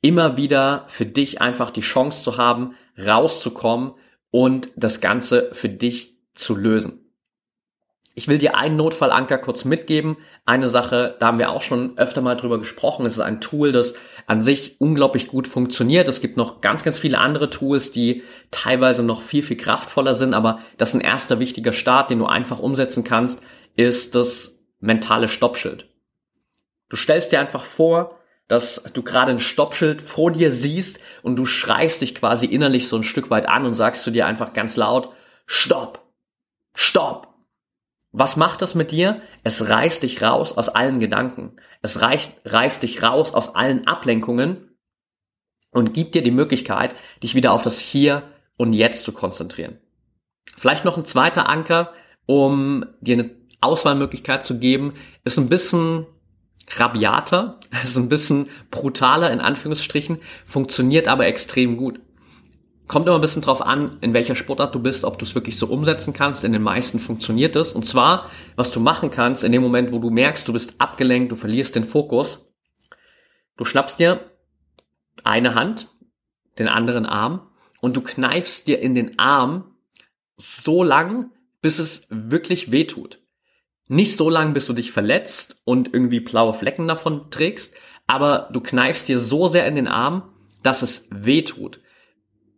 immer 0.00 0.36
wieder 0.36 0.84
für 0.88 1.06
dich 1.06 1.40
einfach 1.40 1.70
die 1.70 1.80
Chance 1.80 2.22
zu 2.22 2.36
haben, 2.36 2.74
rauszukommen 3.02 3.94
und 4.30 4.70
das 4.76 5.00
Ganze 5.00 5.50
für 5.52 5.68
dich 5.68 6.18
zu 6.34 6.56
lösen. 6.56 7.08
Ich 8.18 8.26
will 8.26 8.38
dir 8.38 8.56
einen 8.56 8.76
Notfallanker 8.76 9.38
kurz 9.38 9.64
mitgeben. 9.64 10.16
Eine 10.44 10.68
Sache, 10.68 11.14
da 11.20 11.28
haben 11.28 11.38
wir 11.38 11.50
auch 11.50 11.62
schon 11.62 11.96
öfter 11.98 12.20
mal 12.20 12.34
drüber 12.34 12.58
gesprochen. 12.58 13.06
Es 13.06 13.12
ist 13.12 13.20
ein 13.20 13.40
Tool, 13.40 13.70
das 13.70 13.94
an 14.26 14.42
sich 14.42 14.80
unglaublich 14.80 15.28
gut 15.28 15.46
funktioniert. 15.46 16.08
Es 16.08 16.20
gibt 16.20 16.36
noch 16.36 16.60
ganz, 16.60 16.82
ganz 16.82 16.98
viele 16.98 17.18
andere 17.18 17.48
Tools, 17.48 17.92
die 17.92 18.24
teilweise 18.50 19.04
noch 19.04 19.22
viel, 19.22 19.44
viel 19.44 19.56
kraftvoller 19.56 20.14
sind. 20.16 20.34
Aber 20.34 20.58
das 20.78 20.88
ist 20.88 20.94
ein 20.96 21.00
erster 21.00 21.38
wichtiger 21.38 21.72
Start, 21.72 22.10
den 22.10 22.18
du 22.18 22.26
einfach 22.26 22.58
umsetzen 22.58 23.04
kannst, 23.04 23.40
ist 23.76 24.16
das 24.16 24.64
mentale 24.80 25.28
Stoppschild. 25.28 25.88
Du 26.88 26.96
stellst 26.96 27.30
dir 27.30 27.38
einfach 27.38 27.62
vor, 27.62 28.17
dass 28.48 28.82
du 28.94 29.02
gerade 29.02 29.30
ein 29.30 29.40
Stoppschild 29.40 30.02
vor 30.02 30.32
dir 30.32 30.50
siehst 30.50 31.00
und 31.22 31.36
du 31.36 31.44
schreist 31.44 32.00
dich 32.00 32.14
quasi 32.14 32.46
innerlich 32.46 32.88
so 32.88 32.96
ein 32.96 33.04
Stück 33.04 33.30
weit 33.30 33.46
an 33.46 33.66
und 33.66 33.74
sagst 33.74 34.02
zu 34.02 34.10
dir 34.10 34.26
einfach 34.26 34.54
ganz 34.54 34.76
laut, 34.76 35.10
Stopp! 35.46 36.02
Stopp! 36.74 37.28
Was 38.10 38.36
macht 38.36 38.62
das 38.62 38.74
mit 38.74 38.90
dir? 38.90 39.20
Es 39.44 39.68
reißt 39.68 40.02
dich 40.02 40.22
raus 40.22 40.56
aus 40.56 40.70
allen 40.70 40.98
Gedanken. 40.98 41.56
Es 41.82 42.00
reißt, 42.00 42.40
reißt 42.46 42.82
dich 42.82 43.02
raus 43.02 43.34
aus 43.34 43.54
allen 43.54 43.86
Ablenkungen 43.86 44.76
und 45.70 45.92
gibt 45.92 46.14
dir 46.14 46.22
die 46.22 46.30
Möglichkeit, 46.30 46.94
dich 47.22 47.34
wieder 47.34 47.52
auf 47.52 47.62
das 47.62 47.78
Hier 47.78 48.22
und 48.56 48.72
Jetzt 48.72 49.04
zu 49.04 49.12
konzentrieren. 49.12 49.78
Vielleicht 50.56 50.86
noch 50.86 50.96
ein 50.96 51.04
zweiter 51.04 51.48
Anker, 51.48 51.92
um 52.24 52.86
dir 53.00 53.18
eine 53.18 53.30
Auswahlmöglichkeit 53.60 54.42
zu 54.42 54.58
geben, 54.58 54.94
ist 55.24 55.38
ein 55.38 55.50
bisschen 55.50 56.06
rabiater, 56.76 57.58
ist 57.82 57.96
ein 57.96 58.08
bisschen 58.08 58.48
brutaler 58.70 59.30
in 59.30 59.40
Anführungsstrichen, 59.40 60.18
funktioniert 60.44 61.08
aber 61.08 61.26
extrem 61.26 61.76
gut. 61.76 62.00
Kommt 62.86 63.06
immer 63.06 63.16
ein 63.16 63.20
bisschen 63.20 63.42
drauf 63.42 63.60
an, 63.60 63.98
in 64.00 64.14
welcher 64.14 64.34
Sportart 64.34 64.74
du 64.74 64.80
bist, 64.80 65.04
ob 65.04 65.18
du 65.18 65.26
es 65.26 65.34
wirklich 65.34 65.58
so 65.58 65.66
umsetzen 65.66 66.14
kannst. 66.14 66.42
In 66.42 66.52
den 66.52 66.62
meisten 66.62 67.00
funktioniert 67.00 67.54
es. 67.54 67.74
Und 67.74 67.84
zwar, 67.84 68.30
was 68.56 68.72
du 68.72 68.80
machen 68.80 69.10
kannst, 69.10 69.44
in 69.44 69.52
dem 69.52 69.60
Moment, 69.60 69.92
wo 69.92 69.98
du 69.98 70.08
merkst, 70.08 70.48
du 70.48 70.54
bist 70.54 70.76
abgelenkt, 70.78 71.30
du 71.30 71.36
verlierst 71.36 71.76
den 71.76 71.84
Fokus, 71.84 72.50
du 73.58 73.66
schnappst 73.66 73.98
dir 73.98 74.32
eine 75.22 75.54
Hand, 75.54 75.90
den 76.58 76.68
anderen 76.68 77.04
Arm 77.04 77.50
und 77.82 77.94
du 77.96 78.00
kneifst 78.00 78.66
dir 78.68 78.80
in 78.80 78.94
den 78.94 79.18
Arm 79.18 79.74
so 80.38 80.82
lang, 80.82 81.30
bis 81.60 81.78
es 81.78 82.06
wirklich 82.08 82.72
weh 82.72 82.84
tut. 82.84 83.20
Nicht 83.88 84.16
so 84.16 84.28
lang, 84.28 84.52
bis 84.52 84.66
du 84.66 84.74
dich 84.74 84.92
verletzt 84.92 85.62
und 85.64 85.92
irgendwie 85.94 86.20
blaue 86.20 86.52
Flecken 86.52 86.86
davon 86.86 87.30
trägst, 87.30 87.74
aber 88.06 88.50
du 88.52 88.60
kneifst 88.60 89.08
dir 89.08 89.18
so 89.18 89.48
sehr 89.48 89.66
in 89.66 89.74
den 89.74 89.88
Arm, 89.88 90.34
dass 90.62 90.82
es 90.82 91.08
weh 91.10 91.42
tut. 91.42 91.80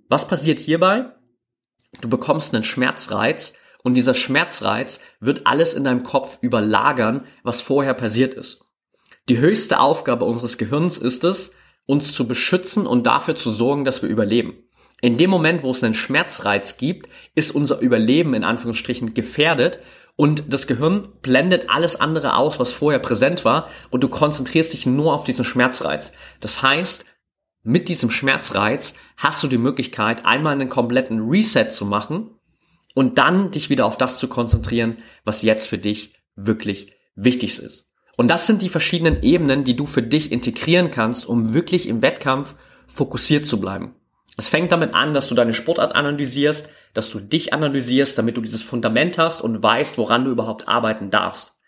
Was 0.08 0.26
passiert 0.26 0.58
hierbei? 0.58 1.12
Du 2.00 2.08
bekommst 2.08 2.54
einen 2.54 2.64
Schmerzreiz 2.64 3.54
und 3.82 3.94
dieser 3.94 4.14
Schmerzreiz 4.14 5.00
wird 5.20 5.46
alles 5.46 5.74
in 5.74 5.84
deinem 5.84 6.02
Kopf 6.02 6.38
überlagern, 6.40 7.24
was 7.44 7.60
vorher 7.60 7.94
passiert 7.94 8.34
ist. 8.34 8.64
Die 9.28 9.38
höchste 9.38 9.78
Aufgabe 9.78 10.24
unseres 10.24 10.58
Gehirns 10.58 10.98
ist 10.98 11.22
es, 11.22 11.52
uns 11.86 12.12
zu 12.12 12.26
beschützen 12.26 12.86
und 12.86 13.06
dafür 13.06 13.36
zu 13.36 13.50
sorgen, 13.50 13.84
dass 13.84 14.02
wir 14.02 14.08
überleben. 14.08 14.64
In 15.00 15.16
dem 15.16 15.30
Moment, 15.30 15.62
wo 15.62 15.70
es 15.70 15.82
einen 15.82 15.94
Schmerzreiz 15.94 16.76
gibt, 16.76 17.08
ist 17.34 17.54
unser 17.54 17.80
Überleben 17.80 18.34
in 18.34 18.44
Anführungsstrichen 18.44 19.14
gefährdet 19.14 19.80
und 20.20 20.52
das 20.52 20.66
Gehirn 20.66 21.08
blendet 21.22 21.70
alles 21.70 21.98
andere 21.98 22.36
aus, 22.36 22.60
was 22.60 22.74
vorher 22.74 22.98
präsent 22.98 23.46
war 23.46 23.70
und 23.88 24.04
du 24.04 24.08
konzentrierst 24.10 24.74
dich 24.74 24.84
nur 24.84 25.14
auf 25.14 25.24
diesen 25.24 25.46
Schmerzreiz. 25.46 26.12
Das 26.40 26.60
heißt, 26.60 27.06
mit 27.62 27.88
diesem 27.88 28.10
Schmerzreiz 28.10 28.92
hast 29.16 29.42
du 29.42 29.48
die 29.48 29.56
Möglichkeit, 29.56 30.26
einmal 30.26 30.52
einen 30.52 30.68
kompletten 30.68 31.26
Reset 31.30 31.70
zu 31.70 31.86
machen 31.86 32.38
und 32.94 33.16
dann 33.16 33.50
dich 33.50 33.70
wieder 33.70 33.86
auf 33.86 33.96
das 33.96 34.18
zu 34.18 34.28
konzentrieren, 34.28 34.98
was 35.24 35.40
jetzt 35.40 35.66
für 35.66 35.78
dich 35.78 36.12
wirklich 36.36 36.92
wichtig 37.14 37.58
ist. 37.58 37.90
Und 38.18 38.28
das 38.28 38.46
sind 38.46 38.60
die 38.60 38.68
verschiedenen 38.68 39.22
Ebenen, 39.22 39.64
die 39.64 39.74
du 39.74 39.86
für 39.86 40.02
dich 40.02 40.32
integrieren 40.32 40.90
kannst, 40.90 41.26
um 41.26 41.54
wirklich 41.54 41.88
im 41.88 42.02
Wettkampf 42.02 42.56
fokussiert 42.86 43.46
zu 43.46 43.58
bleiben. 43.58 43.94
Es 44.36 44.48
fängt 44.48 44.72
damit 44.72 44.94
an, 44.94 45.14
dass 45.14 45.28
du 45.28 45.34
deine 45.34 45.54
Sportart 45.54 45.94
analysierst, 45.94 46.70
dass 46.94 47.10
du 47.10 47.20
dich 47.20 47.52
analysierst, 47.52 48.16
damit 48.18 48.36
du 48.36 48.40
dieses 48.40 48.62
Fundament 48.62 49.18
hast 49.18 49.40
und 49.40 49.62
weißt, 49.62 49.98
woran 49.98 50.24
du 50.24 50.30
überhaupt 50.30 50.68
arbeiten 50.68 51.10
darfst. 51.10 51.58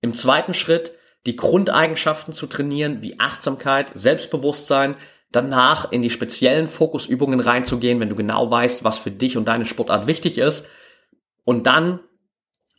Im 0.00 0.14
zweiten 0.14 0.54
Schritt 0.54 0.92
die 1.26 1.36
Grundeigenschaften 1.36 2.32
zu 2.32 2.46
trainieren, 2.46 3.02
wie 3.02 3.18
Achtsamkeit, 3.18 3.90
Selbstbewusstsein, 3.94 4.96
danach 5.32 5.92
in 5.92 6.00
die 6.00 6.10
speziellen 6.10 6.68
Fokusübungen 6.68 7.40
reinzugehen, 7.40 8.00
wenn 8.00 8.08
du 8.08 8.14
genau 8.14 8.50
weißt, 8.50 8.84
was 8.84 8.98
für 8.98 9.10
dich 9.10 9.36
und 9.36 9.46
deine 9.46 9.66
Sportart 9.66 10.06
wichtig 10.06 10.38
ist. 10.38 10.66
Und 11.44 11.66
dann, 11.66 12.00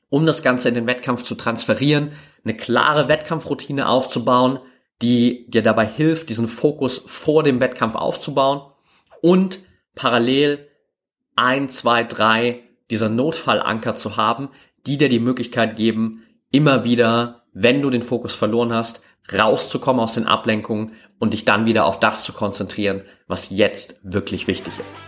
um 0.10 0.26
das 0.26 0.42
Ganze 0.42 0.70
in 0.70 0.76
den 0.76 0.88
Wettkampf 0.88 1.24
zu 1.24 1.36
transferieren, 1.36 2.12
eine 2.44 2.56
klare 2.56 3.08
Wettkampfroutine 3.08 3.88
aufzubauen, 3.88 4.60
die 5.02 5.46
dir 5.50 5.62
dabei 5.62 5.86
hilft, 5.86 6.30
diesen 6.30 6.48
Fokus 6.48 7.04
vor 7.06 7.44
dem 7.44 7.62
Wettkampf 7.62 7.96
aufzubauen 7.96 8.69
und 9.22 9.60
parallel 9.96 10.68
ein, 11.36 11.70
zwei, 11.70 12.04
drei 12.04 12.64
dieser 12.90 13.10
Notfallanker 13.10 13.96
zu 13.96 14.18
haben, 14.18 14.50
die 14.86 14.98
dir 14.98 15.10
die 15.10 15.20
Möglichkeit 15.20 15.76
geben, 15.76 16.24
immer 16.52 16.84
wieder, 16.84 17.44
wenn 17.54 17.82
du 17.82 17.90
den 17.90 18.02
Fokus 18.02 18.34
verloren 18.34 18.74
hast, 18.74 19.04
rauszukommen 19.32 20.02
aus 20.02 20.14
den 20.14 20.26
Ablenkungen 20.26 20.94
und 21.20 21.34
dich 21.34 21.46
dann 21.46 21.66
wieder 21.66 21.86
auf 21.86 22.00
das 22.00 22.24
zu 22.24 22.34
konzentrieren, 22.34 23.04
was 23.28 23.50
jetzt 23.50 24.00
wirklich 24.04 24.48
wichtig 24.48 24.74
ist. 24.80 25.04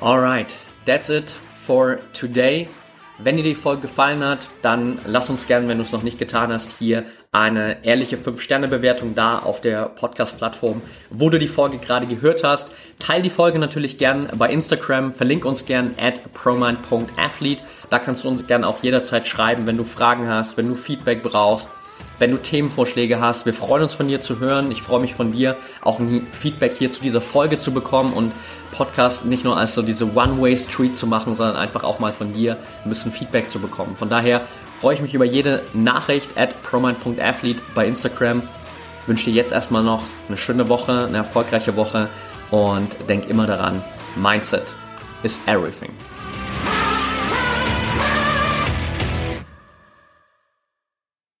Alright, 0.00 0.54
that's 0.84 1.08
it 1.08 1.30
for 1.54 1.98
today. 2.12 2.68
Wenn 3.18 3.38
dir 3.38 3.42
die 3.42 3.54
Folge 3.54 3.82
gefallen 3.82 4.22
hat, 4.22 4.48
dann 4.60 4.98
lass 5.06 5.30
uns 5.30 5.46
gerne, 5.46 5.68
wenn 5.68 5.78
du 5.78 5.84
es 5.84 5.92
noch 5.92 6.02
nicht 6.02 6.18
getan 6.18 6.52
hast, 6.52 6.78
hier 6.78 7.04
eine 7.32 7.84
ehrliche 7.84 8.16
5-Sterne-Bewertung 8.18 9.14
da 9.14 9.38
auf 9.38 9.62
der 9.62 9.86
Podcast-Plattform, 9.86 10.82
wo 11.10 11.30
du 11.30 11.38
die 11.38 11.48
Folge 11.48 11.78
gerade 11.78 12.06
gehört 12.06 12.44
hast. 12.44 12.72
Teil 12.98 13.22
die 13.22 13.30
Folge 13.30 13.58
natürlich 13.58 13.96
gern 13.96 14.28
bei 14.36 14.50
Instagram, 14.50 15.12
verlink 15.12 15.44
uns 15.44 15.64
gern 15.64 15.94
at 15.98 16.32
promind.athlete. 16.34 17.62
Da 17.88 17.98
kannst 17.98 18.24
du 18.24 18.28
uns 18.28 18.46
gern 18.46 18.64
auch 18.64 18.82
jederzeit 18.82 19.26
schreiben, 19.26 19.66
wenn 19.66 19.76
du 19.78 19.84
Fragen 19.84 20.28
hast, 20.28 20.56
wenn 20.58 20.66
du 20.66 20.74
Feedback 20.74 21.22
brauchst, 21.22 21.70
wenn 22.18 22.30
du 22.30 22.38
Themenvorschläge 22.38 23.20
hast. 23.20 23.46
Wir 23.46 23.54
freuen 23.54 23.82
uns 23.82 23.94
von 23.94 24.08
dir 24.08 24.20
zu 24.20 24.38
hören. 24.38 24.70
Ich 24.70 24.82
freue 24.82 25.00
mich 25.00 25.14
von 25.14 25.32
dir 25.32 25.56
auch 25.82 25.98
ein 25.98 26.26
Feedback 26.32 26.72
hier 26.72 26.90
zu 26.90 27.02
dieser 27.02 27.20
Folge 27.20 27.58
zu 27.58 27.72
bekommen 27.72 28.12
und 28.12 28.32
Podcast 28.72 29.24
nicht 29.24 29.44
nur 29.44 29.56
als 29.56 29.74
so 29.74 29.82
diese 29.82 30.14
One-Way-Street 30.14 30.96
zu 30.96 31.06
machen, 31.06 31.34
sondern 31.34 31.56
einfach 31.56 31.84
auch 31.84 31.98
mal 31.98 32.12
von 32.12 32.32
dir 32.32 32.56
ein 32.84 32.88
bisschen 32.88 33.12
Feedback 33.12 33.50
zu 33.50 33.58
bekommen. 33.58 33.96
Von 33.96 34.08
daher 34.08 34.42
freue 34.80 34.94
ich 34.94 35.00
mich 35.00 35.14
über 35.14 35.24
jede 35.24 35.62
Nachricht 35.72 36.36
at 36.36 36.62
promind.athlete 36.62 37.62
bei 37.74 37.86
Instagram. 37.86 38.42
Wünsche 39.06 39.26
dir 39.26 39.34
jetzt 39.34 39.52
erstmal 39.52 39.82
noch 39.82 40.02
eine 40.28 40.36
schöne 40.36 40.68
Woche, 40.68 41.06
eine 41.06 41.18
erfolgreiche 41.18 41.76
Woche 41.76 42.08
und 42.50 42.88
denk 43.08 43.28
immer 43.28 43.46
daran, 43.46 43.82
Mindset 44.16 44.74
is 45.22 45.38
everything. 45.46 45.90